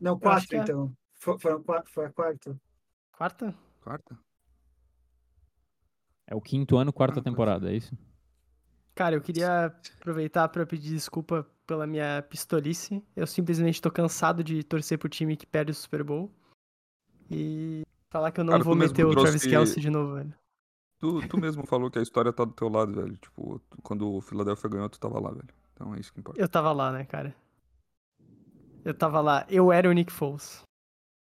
[0.00, 0.60] não, quatro é.
[0.60, 0.92] então.
[1.14, 2.60] Fo- Foram quatro, foi a quarta.
[3.12, 3.54] Quarta?
[3.82, 4.18] Quarta?
[6.26, 7.96] É o quinto ano, quarta Ah, temporada, é isso?
[8.94, 9.66] Cara, eu queria
[9.98, 13.02] aproveitar pra pedir desculpa pela minha pistolice.
[13.16, 16.30] Eu simplesmente tô cansado de torcer pro time que perde o Super Bowl.
[17.30, 20.34] E falar que eu não Cara, vou meter o Travis trouxe- Kelsey de novo, velho.
[20.98, 23.16] Tu, tu mesmo falou que a história tá do teu lado, velho.
[23.16, 25.48] Tipo, tu- quando o Philadelphia ganhou, tu tava lá, velho.
[25.72, 26.40] Então é isso que importa.
[26.40, 27.34] Eu tava lá, né, cara?
[28.84, 29.46] Eu tava lá.
[29.48, 30.62] Eu era o Nick Foles.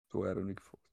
[0.09, 0.86] Tu era o Nick Foles.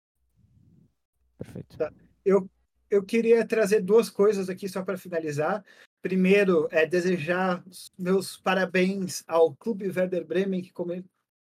[1.39, 1.77] Perfeito.
[1.79, 1.93] Tá.
[2.25, 2.49] Eu,
[2.91, 5.65] eu queria trazer duas coisas aqui só para finalizar.
[6.03, 7.63] Primeiro, é desejar
[7.99, 11.05] meus parabéns ao Clube Werder Bremen, que come-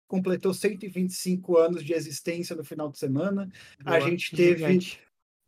[0.08, 3.50] completou 125 anos de existência no final de semana.
[3.84, 5.00] A Boa, gente teve gigante.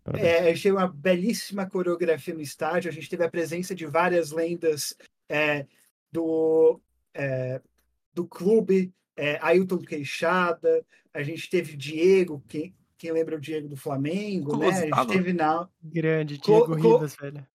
[0.04, 0.28] Parabéns.
[0.28, 2.90] É, achei uma belíssima coreografia no estádio.
[2.90, 4.96] A gente teve a presença de várias lendas
[5.30, 5.66] é,
[6.12, 6.80] do,
[7.14, 7.62] é,
[8.14, 13.76] do clube, é, Ailton Queixada, a gente teve Diego, quem, quem lembra o Diego do
[13.76, 14.68] Flamengo, né?
[14.70, 15.12] A gente tava.
[15.14, 17.46] teve na, Grande, Diego Clo- Ribas, velho.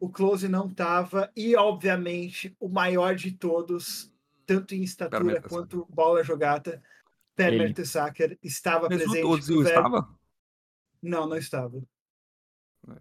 [0.00, 4.11] o Close não tava, e obviamente o maior de todos,
[4.46, 6.82] tanto em estatura quanto bola jogada,
[7.34, 7.52] Per.
[7.58, 9.24] Mertesacker estava Mas o presente.
[9.24, 10.18] Ozil pro velho- estava?
[11.02, 11.82] Não, não estava.
[12.88, 12.94] É.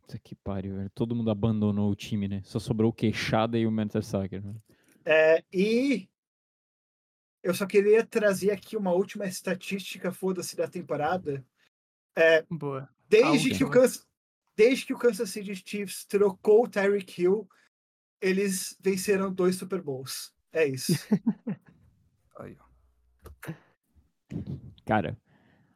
[0.00, 0.90] Puta que pariu, velho.
[0.94, 2.42] Todo mundo abandonou o time, né?
[2.44, 4.44] Só sobrou o Queixada e o Mertesacker.
[4.44, 4.54] né?
[5.04, 6.08] É, e
[7.42, 11.44] eu só queria trazer aqui uma última estatística, foda-se, da temporada.
[12.50, 12.88] Boa.
[13.08, 13.70] Desde Ah, que, o.
[13.70, 14.06] Kansas,
[14.54, 17.48] desde que o Kansas City Chiefs trocou o Tyreek Hill,
[18.20, 20.32] eles venceram dois Super Bowls.
[20.52, 20.92] É isso.
[22.38, 22.64] Aí, ó.
[24.84, 25.16] Cara,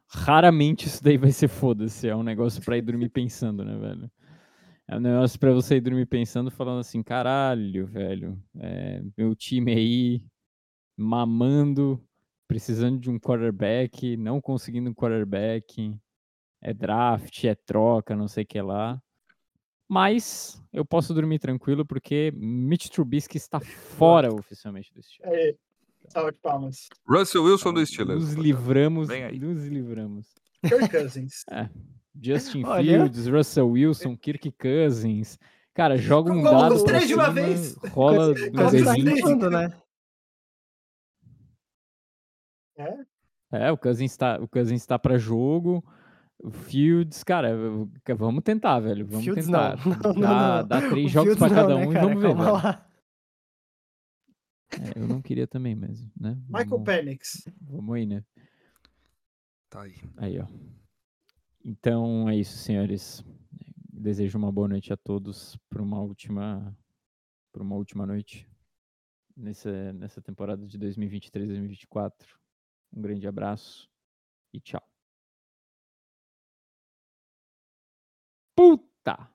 [0.07, 2.07] raramente isso daí vai ser foda-se.
[2.07, 4.11] É um negócio pra ir dormir pensando, né, velho?
[4.87, 8.41] É um negócio pra você ir dormir pensando, falando assim, caralho, velho.
[8.59, 10.23] é, meu time aí
[10.97, 12.03] mamando,
[12.47, 15.95] precisando de um quarterback, não conseguindo um quarterback.
[16.61, 19.01] É draft, é troca, não sei o que lá.
[19.87, 25.27] Mas eu posso dormir tranquilo porque Mitch Trubisky está fora oficialmente do time.
[25.27, 25.55] É,
[26.09, 26.87] salva de palmas.
[27.07, 28.21] Russell Wilson do Steelers.
[28.23, 29.39] Nos livramos, Vem aí.
[29.39, 30.27] nos livramos.
[30.67, 31.43] Kirk Cousins.
[32.19, 32.83] Justin Olha.
[32.83, 35.37] Fields, Russell Wilson, Kirk Cousins.
[35.73, 37.75] Cara, joga um dado os pra três de uma cima, vez.
[37.91, 39.21] rola O Cousins Cousins- D20.
[39.21, 39.69] voando, né?
[43.51, 45.83] É, o Cousins tá, o Cousins tá pra jogo.
[46.45, 47.57] O Fields, cara,
[48.15, 49.03] vamos tentar, velho.
[49.07, 49.77] Vamos Fields tentar.
[49.83, 50.13] não.
[50.13, 50.67] Não, dá, não.
[50.67, 52.07] dá três O jogos não, cada né, um e cara?
[52.07, 52.91] vamos ver, lá.
[54.79, 56.35] É, eu não queria também, mas, né?
[56.47, 57.49] Michael Vamos, Penix.
[57.59, 58.23] vamos aí, né?
[59.71, 59.95] Tá aí.
[60.17, 60.45] Aí, ó.
[61.63, 63.25] Então é isso, senhores.
[63.91, 66.77] Desejo uma boa noite a todos para uma última
[67.51, 68.47] para uma última noite
[69.35, 72.11] nessa nessa temporada de 2023-2024.
[72.93, 73.89] Um grande abraço
[74.53, 74.87] e tchau.
[78.55, 79.34] Puta!